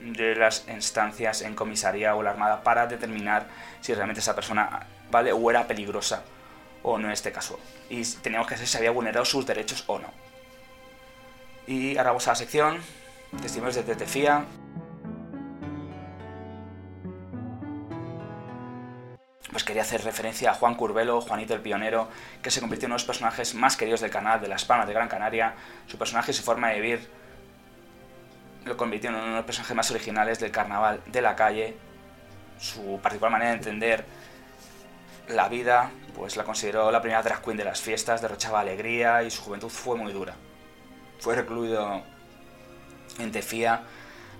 de 0.00 0.34
las 0.34 0.66
instancias 0.68 1.42
en 1.42 1.54
comisaría 1.54 2.14
o 2.14 2.22
la 2.22 2.30
armada 2.30 2.62
para 2.62 2.86
determinar 2.86 3.46
si 3.80 3.92
realmente 3.92 4.20
esa 4.20 4.34
persona 4.34 4.86
vale 5.10 5.32
o 5.32 5.50
era 5.50 5.66
peligrosa 5.66 6.22
o 6.82 6.98
no 6.98 7.08
en 7.08 7.12
este 7.12 7.32
caso. 7.32 7.58
Y 7.88 8.02
teníamos 8.04 8.48
que 8.48 8.54
saber 8.54 8.68
si 8.68 8.76
había 8.78 8.90
vulnerado 8.90 9.24
sus 9.24 9.46
derechos 9.46 9.84
o 9.86 9.98
no. 9.98 10.08
Y 11.66 11.96
ahora 11.98 12.10
vamos 12.10 12.26
a 12.28 12.32
la 12.32 12.36
sección 12.36 12.80
Testimonios 13.42 13.76
de 13.76 13.82
Tetefía. 13.82 14.44
Pues 19.50 19.64
quería 19.64 19.82
hacer 19.82 20.04
referencia 20.04 20.50
a 20.50 20.54
Juan 20.54 20.74
Curbelo, 20.74 21.20
Juanito 21.20 21.54
el 21.54 21.60
Pionero, 21.60 22.08
que 22.42 22.50
se 22.50 22.60
convirtió 22.60 22.86
en 22.86 22.92
uno 22.92 22.96
de 22.96 23.00
los 23.00 23.06
personajes 23.06 23.54
más 23.54 23.76
queridos 23.76 24.00
del 24.00 24.10
canal 24.10 24.40
de 24.40 24.48
Las 24.48 24.64
Palmas 24.64 24.86
de 24.86 24.94
Gran 24.94 25.08
Canaria. 25.08 25.54
Su 25.86 25.98
personaje 25.98 26.30
y 26.30 26.34
su 26.34 26.42
forma 26.42 26.68
de 26.68 26.80
vivir 26.80 27.08
lo 28.64 28.76
convirtió 28.76 29.10
en 29.10 29.16
uno 29.16 29.26
de 29.26 29.32
los 29.36 29.44
personajes 29.44 29.76
más 29.76 29.90
originales 29.90 30.38
del 30.38 30.50
carnaval 30.50 31.00
de 31.06 31.22
la 31.22 31.34
calle. 31.34 31.76
Su 32.58 33.00
particular 33.02 33.32
manera 33.32 33.50
de 33.50 33.56
entender 33.56 34.04
la 35.28 35.48
vida, 35.48 35.90
pues 36.14 36.36
la 36.36 36.44
consideró 36.44 36.90
la 36.90 37.00
primera 37.00 37.22
drag 37.22 37.42
queen 37.42 37.56
de 37.56 37.64
las 37.64 37.80
fiestas, 37.80 38.20
derrochaba 38.20 38.60
alegría 38.60 39.22
y 39.22 39.30
su 39.30 39.42
juventud 39.42 39.68
fue 39.68 39.96
muy 39.96 40.12
dura. 40.12 40.34
Fue 41.18 41.34
recluido 41.34 42.02
en 43.18 43.32
Tefía 43.32 43.82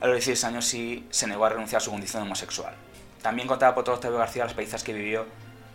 a 0.00 0.06
los 0.06 0.16
16 0.16 0.44
años 0.44 0.72
y 0.74 1.06
se 1.10 1.26
negó 1.26 1.44
a 1.44 1.50
renunciar 1.50 1.80
a 1.80 1.84
su 1.84 1.90
condición 1.90 2.22
homosexual. 2.22 2.74
También 3.22 3.48
contaba 3.48 3.74
por 3.74 3.84
todo 3.84 3.96
Octavio 3.96 4.18
García 4.18 4.44
las 4.44 4.54
paisas 4.54 4.82
que 4.82 4.92
vivió, 4.92 5.26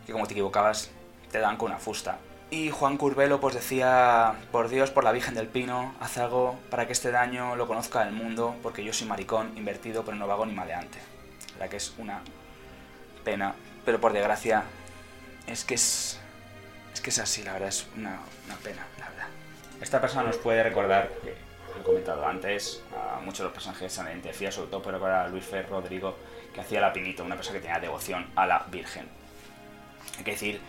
que 0.05 0.11
como 0.11 0.25
te 0.25 0.33
equivocabas, 0.33 0.91
te 1.31 1.39
dan 1.39 1.57
con 1.57 1.71
una 1.71 1.79
fusta. 1.79 2.17
Y 2.51 2.69
Juan 2.69 2.97
Curbelo 2.97 3.39
pues 3.39 3.55
decía, 3.55 4.35
por 4.51 4.69
Dios, 4.69 4.91
por 4.91 5.03
la 5.03 5.11
Virgen 5.11 5.33
del 5.33 5.47
Pino, 5.47 5.95
haz 5.99 6.17
algo 6.17 6.57
para 6.69 6.85
que 6.85 6.93
este 6.93 7.11
daño 7.11 7.55
lo 7.55 7.67
conozca 7.67 8.03
el 8.03 8.13
mundo, 8.13 8.55
porque 8.61 8.83
yo 8.83 8.93
soy 8.93 9.07
maricón, 9.07 9.51
invertido, 9.57 10.05
pero 10.05 10.15
no 10.15 10.27
vago 10.27 10.45
ni 10.45 10.53
maleante. 10.53 10.99
La 11.59 11.67
que 11.67 11.77
es 11.77 11.93
una 11.97 12.21
pena, 13.23 13.55
pero 13.83 13.99
por 13.99 14.13
desgracia 14.13 14.63
es 15.47 15.65
que 15.65 15.75
es, 15.75 16.19
es 16.93 17.01
que 17.01 17.09
es 17.09 17.19
así, 17.19 17.43
la 17.43 17.53
verdad, 17.53 17.69
es 17.69 17.87
una, 17.95 18.19
una 18.45 18.55
pena, 18.57 18.85
la 18.99 19.09
verdad. 19.09 19.27
Esta 19.81 19.99
persona 19.99 20.23
nos 20.23 20.37
puede 20.37 20.63
recordar, 20.63 21.09
que 21.23 21.35
he 21.79 21.83
comentado 21.83 22.25
antes, 22.25 22.81
a 22.95 23.19
muchos 23.19 23.39
de 23.39 23.43
los 23.45 23.53
personajes 23.53 23.95
de 23.97 24.15
Tefía, 24.21 24.51
sobre 24.51 24.69
todo 24.69 24.81
puede 24.81 24.97
recordar 24.97 25.25
a 25.25 25.29
Luis 25.29 25.43
Fer 25.43 25.67
Rodrigo, 25.67 26.15
que 26.55 26.61
hacía 26.61 26.79
la 26.79 26.93
pinito, 26.93 27.25
una 27.25 27.35
persona 27.35 27.57
que 27.57 27.63
tenía 27.63 27.79
devoción 27.79 28.25
a 28.35 28.47
la 28.47 28.65
Virgen. 28.71 29.05
Hay 30.17 30.23
que 30.23 30.31
decir 30.31 30.61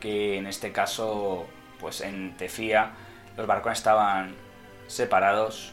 que 0.00 0.36
en 0.36 0.48
este 0.48 0.72
caso, 0.72 1.46
pues 1.78 2.00
en 2.00 2.36
Tefía, 2.36 2.90
los 3.36 3.46
barcones 3.46 3.78
estaban 3.78 4.34
separados 4.88 5.72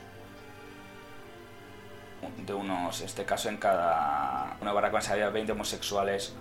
de 2.46 2.54
unos, 2.54 3.02
en 3.02 3.08
este 3.08 3.26
caso 3.26 3.50
en 3.50 3.58
cada 3.58 4.56
una 4.62 4.72
barracones 4.72 5.10
había 5.10 5.30
20 5.30 5.52
homosexuales 5.52 6.36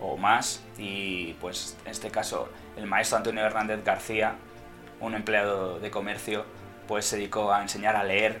o 0.00 0.16
más 0.16 0.62
y 0.76 1.34
pues 1.34 1.76
en 1.84 1.90
este 1.90 2.10
caso 2.10 2.48
el 2.76 2.86
maestro 2.86 3.18
Antonio 3.18 3.44
Hernández 3.44 3.84
García, 3.84 4.36
un 5.00 5.14
empleado 5.14 5.80
de 5.80 5.90
comercio, 5.90 6.44
pues 6.86 7.04
se 7.04 7.16
dedicó 7.16 7.52
a 7.52 7.60
enseñar 7.60 7.96
a 7.96 8.04
leer 8.04 8.40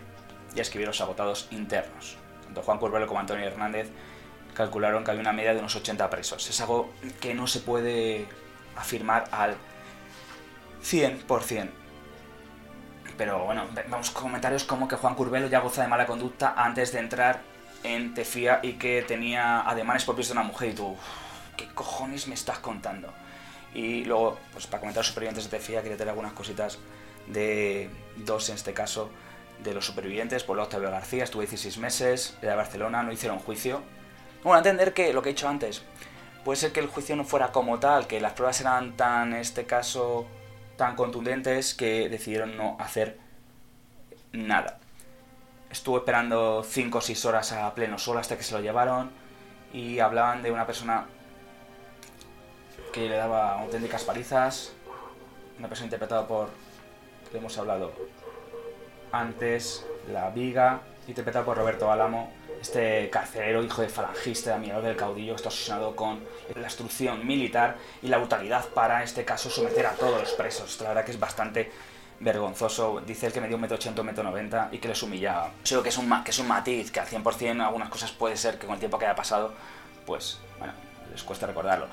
y 0.54 0.60
a 0.60 0.62
escribir 0.62 0.88
los 0.88 1.00
agotados 1.00 1.48
internos. 1.50 2.16
Juan 2.62 2.78
Curbelo 2.78 3.06
como 3.06 3.20
Antonio 3.20 3.46
Hernández 3.46 3.88
calcularon 4.54 5.04
que 5.04 5.10
había 5.10 5.20
una 5.20 5.32
media 5.32 5.52
de 5.52 5.60
unos 5.60 5.76
80 5.76 6.10
presos. 6.10 6.48
Es 6.48 6.60
algo 6.60 6.90
que 7.20 7.34
no 7.34 7.46
se 7.46 7.60
puede 7.60 8.26
afirmar 8.76 9.28
al 9.30 9.56
100%. 10.82 11.70
Pero 13.16 13.44
bueno, 13.44 13.64
vamos 13.88 14.10
comentarios 14.10 14.64
como 14.64 14.86
que 14.86 14.96
Juan 14.96 15.14
Curbelo 15.14 15.48
ya 15.48 15.60
goza 15.60 15.82
de 15.82 15.88
mala 15.88 16.06
conducta 16.06 16.54
antes 16.56 16.92
de 16.92 17.00
entrar 17.00 17.40
en 17.82 18.14
Tefía 18.14 18.60
y 18.62 18.74
que 18.74 19.02
tenía 19.02 19.60
ademanes 19.60 20.04
propios 20.04 20.28
de 20.28 20.32
una 20.32 20.42
mujer 20.42 20.70
y 20.70 20.74
tú, 20.74 20.96
¿qué 21.56 21.66
cojones 21.74 22.28
me 22.28 22.34
estás 22.34 22.58
contando? 22.58 23.12
Y 23.74 24.04
luego, 24.04 24.38
pues 24.52 24.66
para 24.66 24.80
comentar 24.80 25.00
los 25.00 25.08
supervivientes 25.08 25.44
de 25.44 25.58
Tefía, 25.58 25.82
quería 25.82 25.96
tener 25.96 26.10
algunas 26.10 26.32
cositas 26.32 26.78
de 27.26 27.90
dos 28.16 28.48
en 28.48 28.54
este 28.54 28.72
caso, 28.72 29.10
de 29.62 29.74
los 29.74 29.86
supervivientes. 29.86 30.44
Por 30.44 30.58
Octavio 30.58 30.90
García, 30.90 31.24
estuvo 31.24 31.42
16 31.42 31.78
meses, 31.78 32.36
de 32.40 32.54
Barcelona, 32.54 33.02
no 33.02 33.12
hicieron 33.12 33.38
juicio. 33.38 33.82
Bueno, 34.42 34.58
entender 34.58 34.94
que 34.94 35.12
lo 35.12 35.22
que 35.22 35.30
he 35.30 35.32
dicho 35.32 35.48
antes, 35.48 35.82
puede 36.44 36.56
ser 36.56 36.72
que 36.72 36.80
el 36.80 36.86
juicio 36.86 37.16
no 37.16 37.24
fuera 37.24 37.52
como 37.52 37.78
tal, 37.78 38.06
que 38.06 38.20
las 38.20 38.32
pruebas 38.32 38.60
eran 38.60 38.96
tan, 38.96 39.32
en 39.32 39.40
este 39.40 39.66
caso, 39.66 40.26
tan 40.76 40.96
contundentes 40.96 41.74
que 41.74 42.08
decidieron 42.08 42.56
no 42.56 42.76
hacer 42.78 43.18
nada. 44.32 44.78
Estuvo 45.70 45.98
esperando 45.98 46.64
5 46.66 46.98
o 46.98 47.00
6 47.00 47.24
horas 47.26 47.52
a 47.52 47.74
pleno 47.74 47.98
sol 47.98 48.16
hasta 48.18 48.36
que 48.36 48.42
se 48.42 48.54
lo 48.54 48.60
llevaron 48.60 49.10
y 49.72 49.98
hablaban 49.98 50.42
de 50.42 50.50
una 50.50 50.66
persona 50.66 51.06
que 52.92 53.08
le 53.08 53.16
daba 53.16 53.60
auténticas 53.60 54.04
palizas, 54.04 54.72
una 55.58 55.68
persona 55.68 55.86
interpretada 55.86 56.26
por, 56.26 56.48
que 57.30 57.36
hemos 57.36 57.58
hablado 57.58 57.92
antes, 59.12 59.86
La 60.12 60.30
Viga, 60.30 60.80
interpretada 61.06 61.44
por 61.44 61.56
Roberto 61.56 61.90
Álamo, 61.90 62.32
este 62.60 63.08
carcelero, 63.10 63.62
hijo 63.62 63.82
de 63.82 63.88
falangista, 63.88 64.54
admirador 64.54 64.84
del 64.84 64.96
caudillo, 64.96 65.34
está 65.36 65.48
obsesionado 65.48 65.94
con 65.94 66.20
la 66.54 66.62
instrucción 66.62 67.26
militar 67.26 67.76
y 68.02 68.08
la 68.08 68.18
brutalidad 68.18 68.64
para, 68.70 68.98
en 68.98 69.04
este 69.04 69.24
caso, 69.24 69.48
someter 69.48 69.86
a 69.86 69.92
todos 69.92 70.20
los 70.20 70.32
presos. 70.32 70.80
La 70.80 70.88
verdad 70.88 71.04
que 71.04 71.12
es 71.12 71.20
bastante 71.20 71.70
vergonzoso. 72.20 73.00
Dice 73.06 73.26
el 73.26 73.32
que 73.32 73.40
me 73.40 73.46
dio 73.46 73.56
un 73.56 73.62
metro 73.62 73.76
ochenta, 73.76 74.00
un 74.00 74.08
metro 74.08 74.24
noventa 74.24 74.68
y 74.72 74.78
que 74.78 74.88
les 74.88 75.02
humillaba. 75.02 75.52
Creo 75.64 75.82
que 75.82 75.90
es 75.90 75.98
un, 75.98 76.24
que 76.24 76.30
es 76.32 76.38
un 76.38 76.48
matiz, 76.48 76.90
que 76.90 77.00
al 77.00 77.06
100% 77.06 77.64
algunas 77.64 77.88
cosas 77.88 78.10
puede 78.10 78.36
ser 78.36 78.58
que 78.58 78.66
con 78.66 78.74
el 78.74 78.80
tiempo 78.80 78.98
que 78.98 79.06
haya 79.06 79.14
pasado, 79.14 79.54
pues, 80.04 80.40
bueno, 80.58 80.72
les 81.12 81.22
cuesta 81.22 81.46
recordarlo. 81.46 81.86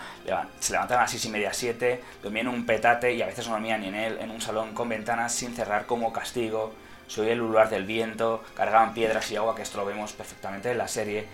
Se 0.59 0.73
levantaban 0.73 1.01
a 1.01 1.03
las 1.03 1.11
6 1.11 1.25
y 1.25 1.29
media, 1.29 1.53
7, 1.53 2.03
dormían 2.23 2.47
en 2.47 2.53
un 2.53 2.65
petate 2.65 3.13
y 3.13 3.21
a 3.21 3.27
veces 3.27 3.45
no 3.45 3.53
dormían 3.53 3.81
ni 3.81 3.87
en 3.89 3.95
él, 3.95 4.17
en 4.19 4.31
un 4.31 4.41
salón 4.41 4.73
con 4.73 4.89
ventanas 4.89 5.31
sin 5.31 5.55
cerrar 5.55 5.85
como 5.85 6.11
castigo 6.11 6.73
se 7.07 7.21
oía 7.21 7.33
el 7.33 7.41
ulular 7.41 7.69
del 7.69 7.85
viento, 7.85 8.43
cargaban 8.55 8.93
piedras 8.93 9.29
y 9.31 9.35
agua, 9.35 9.55
que 9.55 9.61
esto 9.61 9.77
lo 9.77 9.85
vemos 9.85 10.13
perfectamente 10.13 10.71
en 10.71 10.77
la 10.77 10.87
serie. 10.87 11.25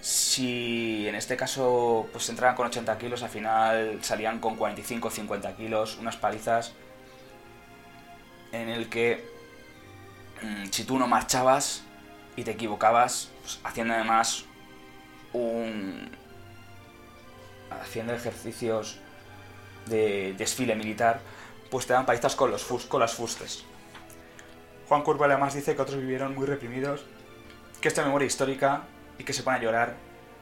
Si 0.00 1.06
en 1.08 1.14
este 1.14 1.36
caso 1.36 2.08
pues 2.12 2.28
entraban 2.28 2.56
con 2.56 2.66
80 2.66 2.98
kilos, 2.98 3.22
al 3.22 3.30
final 3.30 3.98
salían 4.02 4.40
con 4.40 4.56
45 4.56 5.10
50 5.10 5.56
kilos, 5.56 5.96
unas 5.98 6.16
palizas 6.16 6.72
en 8.52 8.68
el 8.68 8.88
que 8.88 9.24
mm, 10.42 10.66
si 10.70 10.84
tú 10.84 10.98
no 10.98 11.06
marchabas 11.06 11.82
y 12.36 12.44
te 12.44 12.52
equivocabas, 12.52 13.30
pues, 13.42 13.60
haciendo 13.64 13.94
además 13.94 14.44
un... 15.32 16.10
haciendo 17.70 18.14
ejercicios 18.14 18.98
de 19.86 20.34
desfile 20.36 20.74
militar, 20.74 21.20
pues 21.70 21.86
te 21.86 21.92
dan 21.92 22.06
palizas 22.06 22.36
con, 22.36 22.50
los 22.50 22.64
con 22.64 23.00
las 23.00 23.14
fustes. 23.14 23.64
Juan 24.88 25.02
Curva 25.02 25.26
además 25.26 25.54
dice 25.54 25.74
que 25.74 25.82
otros 25.82 25.98
vivieron 25.98 26.34
muy 26.34 26.46
reprimidos, 26.46 27.04
que 27.80 27.88
esta 27.88 28.04
memoria 28.04 28.26
histórica 28.26 28.82
y 29.18 29.24
que 29.24 29.32
se 29.32 29.42
pone 29.42 29.58
a 29.58 29.60
llorar 29.60 29.94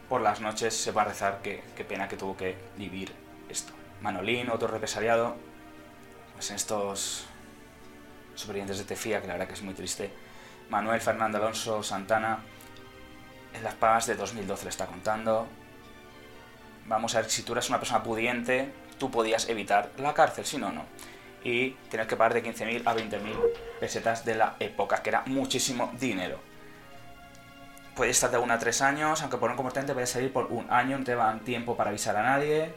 por 0.09 0.21
las 0.21 0.41
noches, 0.41 0.75
se 0.75 0.93
va 0.93 1.03
a 1.03 1.05
rezar 1.05 1.41
qué, 1.43 1.63
pena 1.89 2.09
que 2.09 2.17
tuvo 2.17 2.37
que 2.37 2.57
vivir 2.77 3.13
esto. 3.49 3.73
Manolín, 4.01 4.51
otro 4.51 4.69
represaliado, 4.69 5.37
pues 6.35 6.51
estos 6.51 7.27
supervivientes 8.35 8.79
de 8.79 8.85
Tefía, 8.85 9.21
que 9.21 9.29
la 9.29 9.35
verdad 9.35 9.49
que 9.49 9.55
es 9.55 9.63
muy 9.63 9.75
triste. 9.75 10.11
Manuel 10.69 11.01
Fernando 11.01 11.39
Alonso 11.39 11.83
Santana, 11.83 12.41
en 13.53 13.63
las 13.63 13.75
pagas 13.75 14.07
de 14.07 14.15
2012 14.15 14.65
le 14.65 14.71
está 14.71 14.87
contando. 14.87 15.47
Vamos 16.87 17.15
a 17.15 17.21
ver, 17.21 17.31
si 17.31 17.43
tú 17.43 17.53
eras 17.53 17.69
una 17.69 17.79
persona 17.79 18.03
pudiente, 18.03 18.73
tú 18.99 19.11
podías 19.11 19.49
evitar 19.49 19.91
la 19.99 20.15
cárcel, 20.15 20.45
si 20.45 20.59
no, 20.59 20.73
no 20.73 20.85
y 21.43 21.71
tienes 21.89 22.07
que 22.07 22.17
pagar 22.17 22.35
de 22.35 22.45
15.000 22.45 22.83
a 22.85 22.95
20.000 22.95 23.19
pesetas 23.81 24.25
de 24.25 24.35
la 24.35 24.57
época, 24.61 25.03
que 25.03 25.11
era 25.11 25.23
muchísimo 25.27 25.93
dinero. 25.99 26.39
Puedes 27.95 28.17
estar 28.17 28.31
de 28.31 28.39
1 28.39 28.53
a 28.53 28.59
3 28.59 28.83
años, 28.83 29.21
aunque 29.23 29.37
por 29.37 29.51
un 29.51 29.57
comportamiento 29.57 29.95
puedes 29.95 30.11
salir 30.11 30.33
por 30.33 30.47
un 30.47 30.71
año, 30.71 30.99
no 30.99 31.05
te 31.05 31.15
dan 31.15 31.41
tiempo 31.41 31.77
para 31.77 31.91
avisar 31.91 32.17
a 32.17 32.23
nadie. 32.23 32.73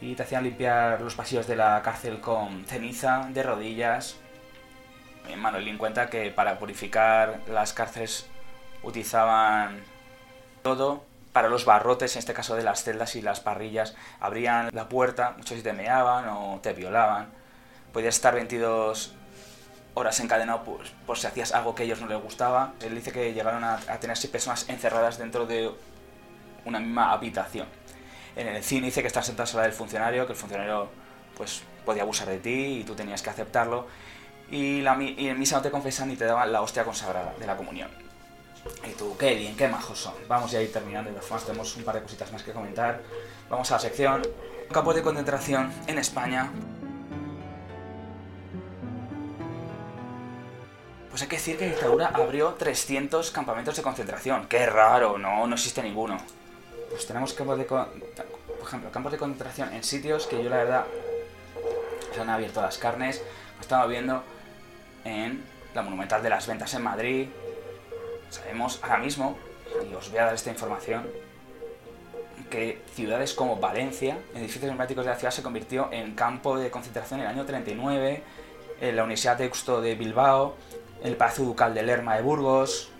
Y 0.00 0.14
te 0.14 0.22
hacían 0.22 0.44
limpiar 0.44 1.00
los 1.00 1.14
pasillos 1.14 1.46
de 1.46 1.56
la 1.56 1.82
cárcel 1.82 2.20
con 2.20 2.64
ceniza, 2.66 3.28
de 3.30 3.42
rodillas. 3.42 4.16
En 5.28 5.78
cuenta 5.78 6.08
que 6.08 6.30
para 6.30 6.58
purificar 6.58 7.40
las 7.48 7.72
cárceles 7.72 8.26
utilizaban 8.82 9.82
todo 10.62 11.07
para 11.32 11.48
los 11.48 11.64
barrotes, 11.64 12.14
en 12.16 12.20
este 12.20 12.34
caso 12.34 12.56
de 12.56 12.62
las 12.62 12.84
celdas 12.84 13.16
y 13.16 13.22
las 13.22 13.40
parrillas, 13.40 13.94
abrían 14.20 14.70
la 14.72 14.88
puerta, 14.88 15.34
muchos 15.36 15.62
te 15.62 15.72
meaban 15.72 16.28
o 16.28 16.58
te 16.62 16.72
violaban. 16.72 17.28
Podías 17.92 18.14
estar 18.14 18.34
22 18.34 19.14
horas 19.94 20.20
encadenado 20.20 20.62
pues, 20.64 20.90
por 21.06 21.18
si 21.18 21.26
hacías 21.26 21.52
algo 21.52 21.74
que 21.74 21.82
a 21.82 21.86
ellos 21.86 22.00
no 22.00 22.06
les 22.06 22.20
gustaba. 22.22 22.72
Él 22.80 22.94
dice 22.94 23.12
que 23.12 23.32
llegaron 23.32 23.64
a, 23.64 23.78
tener 24.00 24.16
seis 24.16 24.30
personas 24.30 24.68
encerradas 24.68 25.18
dentro 25.18 25.46
de 25.46 25.70
una 26.64 26.78
misma 26.78 27.12
habitación. 27.12 27.66
En 28.36 28.46
el 28.48 28.62
cine 28.62 28.86
dice 28.86 29.00
que 29.00 29.08
estás 29.08 29.26
sentado 29.26 29.50
a 29.52 29.56
la 29.56 29.62
del 29.62 29.72
funcionario, 29.72 30.26
que 30.26 30.32
el 30.32 30.38
funcionario 30.38 30.88
pues 31.36 31.62
podía 31.84 32.02
abusar 32.02 32.28
de 32.28 32.38
ti 32.38 32.80
y 32.80 32.84
tú 32.84 32.94
tenías 32.94 33.22
que 33.22 33.30
aceptarlo. 33.30 33.86
Y, 34.50 34.80
la, 34.80 34.96
y 35.02 35.28
en 35.28 35.38
misa 35.38 35.56
no 35.56 35.62
te 35.62 35.70
confesan 35.70 36.08
ni 36.08 36.16
te 36.16 36.24
daban 36.24 36.52
la 36.52 36.62
hostia 36.62 36.84
consagrada 36.84 37.34
de 37.38 37.46
la 37.46 37.56
comunión. 37.56 38.07
Y 38.86 38.92
tú, 38.92 39.16
qué 39.16 39.34
bien, 39.34 39.56
qué 39.56 39.68
majos 39.68 39.98
son. 39.98 40.14
Vamos 40.28 40.50
ya 40.50 40.58
a 40.58 40.62
ir 40.62 40.72
terminando, 40.72 41.10
de 41.10 41.20
todas 41.20 41.44
tenemos 41.44 41.76
un 41.76 41.84
par 41.84 41.94
de 41.94 42.02
cositas 42.02 42.32
más 42.32 42.42
que 42.42 42.52
comentar. 42.52 43.00
Vamos 43.48 43.70
a 43.70 43.74
la 43.74 43.80
sección 43.80 44.22
campos 44.72 44.94
de 44.94 45.02
concentración 45.02 45.72
en 45.86 45.98
España. 45.98 46.50
Pues 51.10 51.22
hay 51.22 51.28
que 51.28 51.36
decir 51.36 51.56
que 51.56 51.66
la 51.66 51.70
dictadura 51.72 52.06
abrió 52.14 52.54
300 52.54 53.30
campamentos 53.30 53.76
de 53.76 53.82
concentración. 53.82 54.46
Qué 54.46 54.66
raro, 54.66 55.18
no, 55.18 55.46
no 55.46 55.54
existe 55.54 55.82
ninguno. 55.82 56.18
Pues 56.90 57.06
tenemos 57.06 57.32
campos 57.32 57.58
de... 57.58 57.64
Por 57.64 57.86
ejemplo, 58.62 58.90
campos 58.90 59.12
de 59.12 59.18
concentración 59.18 59.72
en 59.72 59.82
sitios 59.82 60.26
que 60.26 60.42
yo 60.42 60.50
la 60.50 60.58
verdad 60.58 60.84
se 62.14 62.20
han 62.20 62.30
abierto 62.30 62.60
las 62.60 62.78
carnes. 62.78 63.22
Lo 63.56 63.62
estaba 63.62 63.86
viendo 63.86 64.22
en 65.04 65.42
la 65.74 65.82
Monumental 65.82 66.22
de 66.22 66.30
las 66.30 66.46
Ventas 66.46 66.74
en 66.74 66.82
Madrid, 66.82 67.28
Sabemos 68.30 68.80
ahora 68.82 68.98
mismo, 68.98 69.38
y 69.90 69.94
os 69.94 70.10
voy 70.10 70.18
a 70.18 70.26
dar 70.26 70.34
esta 70.34 70.50
información, 70.50 71.08
que 72.50 72.82
ciudades 72.94 73.34
como 73.34 73.56
Valencia, 73.56 74.18
edificios 74.34 74.64
emblemáticos 74.64 75.04
de 75.04 75.10
la 75.10 75.16
ciudad, 75.16 75.32
se 75.32 75.42
convirtió 75.42 75.90
en 75.92 76.14
campo 76.14 76.58
de 76.58 76.70
concentración 76.70 77.20
en 77.20 77.26
el 77.26 77.32
año 77.32 77.44
39, 77.44 78.22
en 78.80 78.96
la 78.96 79.02
Universidad 79.02 79.40
Eusto 79.40 79.80
de 79.80 79.94
Bilbao, 79.94 80.56
en 81.02 81.08
el 81.08 81.16
Palacio 81.16 81.44
Ducal 81.44 81.74
de 81.74 81.82
Lerma 81.82 82.16
de 82.16 82.22
Burgos, 82.22 82.90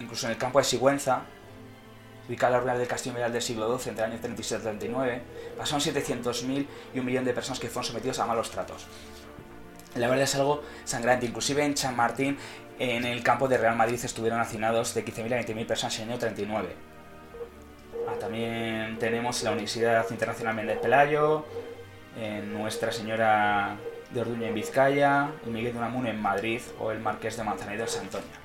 incluso 0.00 0.26
en 0.26 0.32
el 0.32 0.38
campo 0.38 0.58
de 0.58 0.64
Sigüenza, 0.64 1.22
ubicada 2.28 2.58
en 2.58 2.66
la 2.66 2.78
del 2.78 2.86
castillo 2.86 3.14
medieval 3.14 3.32
del 3.32 3.42
siglo 3.42 3.78
XII, 3.78 3.90
entre 3.90 4.04
el 4.04 4.12
año 4.12 4.20
37 4.20 4.62
y 4.62 4.64
39, 4.64 5.22
pasaron 5.58 5.80
700.000 5.80 6.66
y 6.94 6.98
un 6.98 7.04
millón 7.04 7.24
de 7.24 7.32
personas 7.32 7.58
que 7.58 7.68
fueron 7.68 7.84
sometidos 7.84 8.18
a 8.18 8.26
malos 8.26 8.50
tratos. 8.50 8.86
La 9.96 10.06
verdad 10.06 10.22
es 10.22 10.34
algo 10.36 10.62
sangrante, 10.84 11.26
inclusive 11.26 11.64
en 11.64 11.74
Chamartín, 11.74 12.38
en 12.80 13.04
el 13.04 13.22
campo 13.22 13.46
de 13.46 13.58
Real 13.58 13.76
Madrid, 13.76 14.00
estuvieron 14.02 14.40
hacinados 14.40 14.94
de 14.94 15.04
15.000 15.04 15.34
a 15.34 15.42
20.000 15.42 15.66
personas 15.66 16.00
año 16.00 16.18
39. 16.18 16.74
Ah, 18.08 18.14
también 18.18 18.98
tenemos 18.98 19.42
la 19.42 19.50
Universidad 19.50 20.06
Internacional 20.10 20.54
Méndez 20.54 20.78
Pelayo, 20.78 21.44
en 22.18 22.54
Nuestra 22.54 22.90
Señora 22.90 23.76
de 24.10 24.20
Orduña 24.22 24.48
en 24.48 24.54
Vizcaya, 24.54 25.28
y 25.46 25.50
Miguel 25.50 25.74
de 25.74 25.78
Unamuno 25.78 26.08
en 26.08 26.22
Madrid 26.22 26.62
o 26.78 26.90
el 26.90 27.00
Marqués 27.00 27.36
de 27.36 27.44
Manzanares 27.44 27.96
en 27.96 28.02
Santoña. 28.10 28.40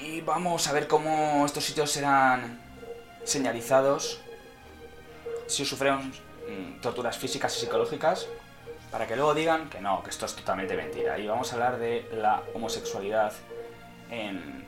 Y 0.00 0.20
vamos 0.20 0.66
a 0.66 0.72
ver 0.72 0.88
cómo 0.88 1.46
estos 1.46 1.64
sitios 1.64 1.92
serán 1.92 2.60
señalizados 3.22 4.20
si 5.46 5.64
sufrieron 5.64 6.08
mm, 6.08 6.80
torturas 6.80 7.16
físicas 7.16 7.56
y 7.56 7.60
psicológicas, 7.60 8.26
para 8.94 9.08
que 9.08 9.16
luego 9.16 9.34
digan 9.34 9.68
que 9.68 9.80
no, 9.80 10.04
que 10.04 10.10
esto 10.10 10.24
es 10.24 10.36
totalmente 10.36 10.76
mentira. 10.76 11.18
Y 11.18 11.26
vamos 11.26 11.50
a 11.50 11.56
hablar 11.56 11.78
de 11.80 12.08
la 12.12 12.44
homosexualidad 12.54 13.32
en, 14.08 14.64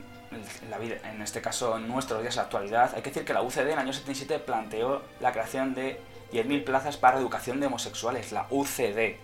la 0.69 0.77
vida, 0.77 0.97
en 1.09 1.21
este 1.21 1.39
caso 1.39 1.77
en 1.77 1.87
nuestros 1.87 2.21
días 2.21 2.35
de 2.35 2.39
la 2.39 2.43
actualidad. 2.43 2.91
Hay 2.93 3.01
que 3.01 3.09
decir 3.11 3.23
que 3.23 3.33
la 3.33 3.41
UCD 3.41 3.59
en 3.59 3.69
el 3.69 3.79
año 3.79 3.93
77 3.93 4.39
planteó 4.39 5.01
la 5.21 5.31
creación 5.31 5.73
de 5.73 6.01
10.000 6.33 6.65
plazas 6.65 6.97
para 6.97 7.19
educación 7.19 7.61
de 7.61 7.67
homosexuales, 7.67 8.33
la 8.33 8.47
UCD. 8.49 9.15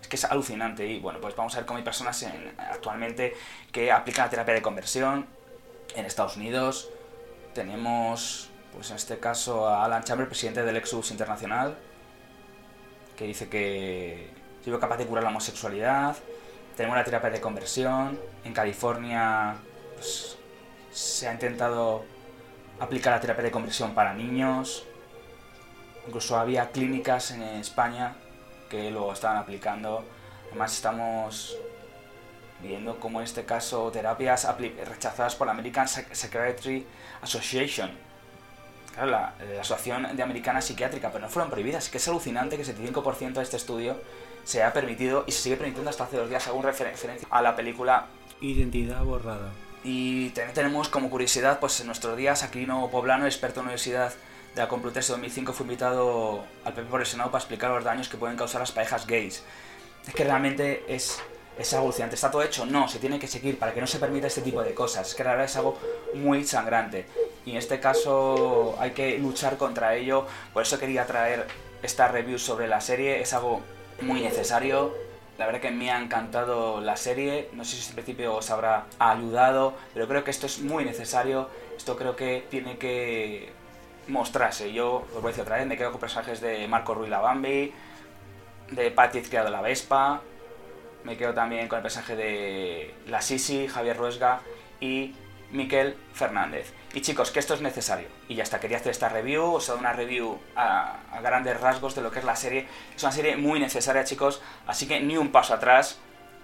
Es 0.00 0.08
que 0.08 0.14
es 0.14 0.24
alucinante 0.24 0.86
y 0.86 1.00
bueno, 1.00 1.20
pues 1.20 1.34
vamos 1.34 1.56
a 1.56 1.56
ver 1.56 1.66
cómo 1.66 1.78
hay 1.78 1.84
personas 1.84 2.22
en, 2.22 2.54
actualmente 2.58 3.34
que 3.72 3.90
aplican 3.90 4.26
la 4.26 4.30
terapia 4.30 4.54
de 4.54 4.62
conversión 4.62 5.26
en 5.96 6.06
Estados 6.06 6.36
Unidos. 6.36 6.90
Tenemos, 7.54 8.50
pues 8.72 8.88
en 8.90 8.98
este 8.98 9.18
caso, 9.18 9.66
a 9.66 9.84
Alan 9.84 10.04
Chambers, 10.04 10.28
presidente 10.28 10.62
del 10.62 10.76
Exus 10.76 11.10
Internacional, 11.10 11.76
que 13.16 13.24
dice 13.24 13.48
que 13.48 14.30
ha 14.60 14.64
sido 14.64 14.78
capaz 14.78 14.96
de 14.98 15.06
curar 15.06 15.24
la 15.24 15.30
homosexualidad. 15.30 16.16
Tenemos 16.76 16.96
la 16.96 17.04
terapia 17.04 17.30
de 17.30 17.40
conversión. 17.40 18.20
En 18.44 18.52
California 18.52 19.56
pues, 19.94 20.36
se 20.92 21.28
ha 21.28 21.32
intentado 21.32 22.04
aplicar 22.78 23.14
la 23.14 23.20
terapia 23.20 23.44
de 23.44 23.50
conversión 23.50 23.94
para 23.94 24.12
niños. 24.12 24.84
Incluso 26.06 26.36
había 26.38 26.70
clínicas 26.70 27.30
en 27.32 27.42
España 27.42 28.14
que 28.68 28.90
lo 28.90 29.12
estaban 29.12 29.38
aplicando. 29.38 30.04
Además 30.48 30.74
estamos 30.74 31.56
viendo 32.62 32.98
como 32.98 33.20
en 33.20 33.24
este 33.24 33.44
caso 33.44 33.90
terapias 33.90 34.46
rechazadas 34.86 35.34
por 35.34 35.46
la 35.46 35.52
American 35.52 35.86
Psychiatry 35.88 36.86
Association, 37.22 37.90
claro, 38.96 39.10
la, 39.10 39.60
Asociación 39.60 40.16
de 40.16 40.22
Americana 40.22 40.60
Psiquiátrica, 40.60 41.12
pero 41.12 41.24
no 41.24 41.30
fueron 41.30 41.50
prohibidas. 41.50 41.88
Que 41.88 41.98
es 41.98 42.08
alucinante 42.08 42.56
que 42.56 42.62
el 42.62 42.68
75% 42.68 43.34
de 43.34 43.42
este 43.42 43.56
estudio 43.56 43.96
se 44.44 44.62
ha 44.62 44.72
permitido 44.72 45.24
y 45.26 45.32
se 45.32 45.42
sigue 45.42 45.56
permitiendo 45.56 45.90
hasta 45.90 46.04
hace 46.04 46.16
dos 46.16 46.28
días, 46.28 46.42
según 46.42 46.64
referencia 46.64 47.28
a 47.30 47.42
la 47.42 47.54
película 47.54 48.06
Identidad 48.40 49.02
borrada. 49.02 49.50
Y 49.82 50.30
también 50.30 50.54
tenemos 50.54 50.88
como 50.88 51.10
curiosidad, 51.10 51.58
pues 51.60 51.80
en 51.80 51.86
nuestros 51.86 52.16
días, 52.16 52.42
Aquino 52.42 52.88
Poblano, 52.90 53.24
experto 53.24 53.60
en 53.60 53.66
la 53.66 53.70
Universidad 53.70 54.12
de 54.54 54.62
la 54.62 54.68
Complutense 54.68 55.12
2005, 55.12 55.52
fue 55.52 55.64
invitado 55.64 56.44
al 56.64 56.74
PP 56.74 56.90
por 56.90 57.00
el 57.00 57.06
Senado 57.06 57.30
para 57.30 57.40
explicar 57.40 57.70
los 57.70 57.84
daños 57.84 58.08
que 58.08 58.16
pueden 58.16 58.36
causar 58.36 58.60
las 58.60 58.72
parejas 58.72 59.06
gays. 59.06 59.42
Es 60.06 60.14
que 60.14 60.24
realmente 60.24 60.84
es, 60.88 61.18
es 61.58 61.72
alucinante. 61.72 62.14
¿Está 62.14 62.30
todo 62.30 62.42
hecho? 62.42 62.66
No, 62.66 62.88
se 62.88 62.98
tiene 62.98 63.18
que 63.18 63.26
seguir 63.26 63.58
para 63.58 63.72
que 63.72 63.80
no 63.80 63.86
se 63.86 63.98
permita 63.98 64.26
este 64.26 64.42
tipo 64.42 64.62
de 64.62 64.74
cosas. 64.74 65.08
Es 65.08 65.14
que 65.14 65.24
la 65.24 65.30
verdad 65.30 65.46
es 65.46 65.56
algo 65.56 65.78
muy 66.14 66.44
sangrante. 66.44 67.06
Y 67.46 67.52
en 67.52 67.56
este 67.56 67.80
caso 67.80 68.76
hay 68.78 68.90
que 68.90 69.18
luchar 69.18 69.56
contra 69.56 69.94
ello. 69.94 70.26
Por 70.52 70.64
eso 70.64 70.78
quería 70.78 71.06
traer 71.06 71.46
esta 71.82 72.08
review 72.08 72.38
sobre 72.38 72.66
la 72.66 72.80
serie. 72.80 73.20
Es 73.20 73.32
algo 73.32 73.62
muy 74.02 74.20
necesario. 74.20 74.94
La 75.38 75.46
verdad 75.46 75.60
que 75.60 75.70
me 75.70 75.90
ha 75.90 76.00
encantado 76.00 76.80
la 76.80 76.96
serie. 76.96 77.48
No 77.52 77.64
sé 77.64 77.76
si 77.76 77.88
en 77.90 77.94
principio 77.94 78.34
os 78.34 78.50
habrá 78.50 78.86
ayudado, 78.98 79.74
pero 79.94 80.08
creo 80.08 80.24
que 80.24 80.32
esto 80.32 80.46
es 80.46 80.58
muy 80.58 80.84
necesario. 80.84 81.48
Esto 81.76 81.96
creo 81.96 82.16
que 82.16 82.46
tiene 82.50 82.78
que 82.78 83.52
mostrarse. 84.08 84.72
Yo, 84.72 85.06
os 85.14 85.22
voy 85.22 85.26
a 85.26 85.28
decir 85.28 85.42
otra 85.42 85.58
vez, 85.58 85.66
me 85.66 85.76
quedo 85.76 85.92
con 85.92 86.00
personajes 86.00 86.40
de 86.40 86.66
Marco 86.66 86.94
Ruiz 86.94 87.10
Bambi 87.10 87.72
de 88.70 88.90
Patrick 88.90 89.28
Criado 89.28 89.50
la 89.50 89.60
Vespa. 89.60 90.20
Me 91.04 91.16
quedo 91.16 91.32
también 91.32 91.68
con 91.68 91.76
el 91.76 91.82
personaje 91.82 92.16
de 92.16 92.94
la 93.06 93.20
Sisi, 93.20 93.68
Javier 93.68 93.96
Ruesga 93.96 94.40
y 94.80 95.14
Miquel 95.50 95.96
Fernández. 96.12 96.72
Y 96.94 97.00
chicos, 97.00 97.30
que 97.30 97.38
esto 97.38 97.54
es 97.54 97.60
necesario. 97.60 98.08
Y 98.28 98.34
ya 98.34 98.42
está, 98.42 98.58
quería 98.58 98.78
hacer 98.78 98.90
esta 98.90 99.08
review, 99.08 99.54
os 99.54 99.64
sea, 99.64 99.74
una 99.74 99.92
review 99.92 100.38
a, 100.56 100.96
grandes 101.22 101.60
rasgos 101.60 101.94
de 101.94 102.02
lo 102.02 102.10
que 102.10 102.20
es 102.20 102.24
la 102.24 102.36
serie. 102.36 102.66
Es 102.94 103.02
una 103.02 103.12
serie 103.12 103.36
muy 103.36 103.60
necesaria, 103.60 104.04
chicos, 104.04 104.40
así 104.66 104.86
que 104.86 105.00
ni 105.00 105.16
un 105.16 105.30
paso 105.30 105.54
atrás, 105.54 105.98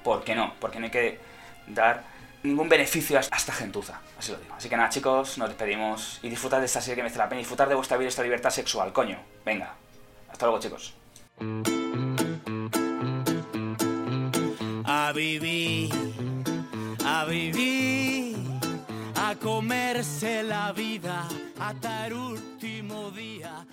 ¿por 0.05 0.25
qué 0.25 0.35
no? 0.35 0.55
Porque 0.61 0.79
no 0.79 0.87
hay 0.87 0.91
que 0.91 1.21
dar 1.67 2.05
ningún 2.43 2.69
beneficio 2.69 3.19
a 3.19 3.21
esta 3.21 3.53
gentuza, 3.53 4.01
así 4.19 4.33
lo 4.33 4.39
digo. 4.39 4.55
Así 4.55 4.69
que 4.69 4.77
nada, 4.77 4.89
chicos, 4.89 5.39
nos 5.39 5.49
despedimos 5.49 6.19
y 6.23 6.29
disfrutad 6.29 6.59
de 6.59 6.67
esta 6.67 6.81
serie 6.81 6.97
que 6.97 7.03
me 7.03 7.09
hace 7.09 7.19
la 7.19 7.29
pena, 7.29 7.39
disfrutar 7.39 7.69
de 7.69 7.75
vuestra 7.75 7.97
vida 7.97 8.09
esta 8.09 8.23
libertad 8.23 8.51
sexual, 8.51 8.93
coño. 8.93 9.19
Venga, 9.45 9.75
hasta 10.31 10.47
luego, 10.47 10.61
chicos. 10.61 10.95
a 14.85 15.13
vivir, 15.13 15.91
a 17.05 17.25
vivir, 17.25 18.12
comerse 19.37 20.43
la 20.43 20.73
vida 20.73 21.27
hasta 21.59 22.07
el 22.07 22.13
último 22.15 23.11
día. 23.11 23.67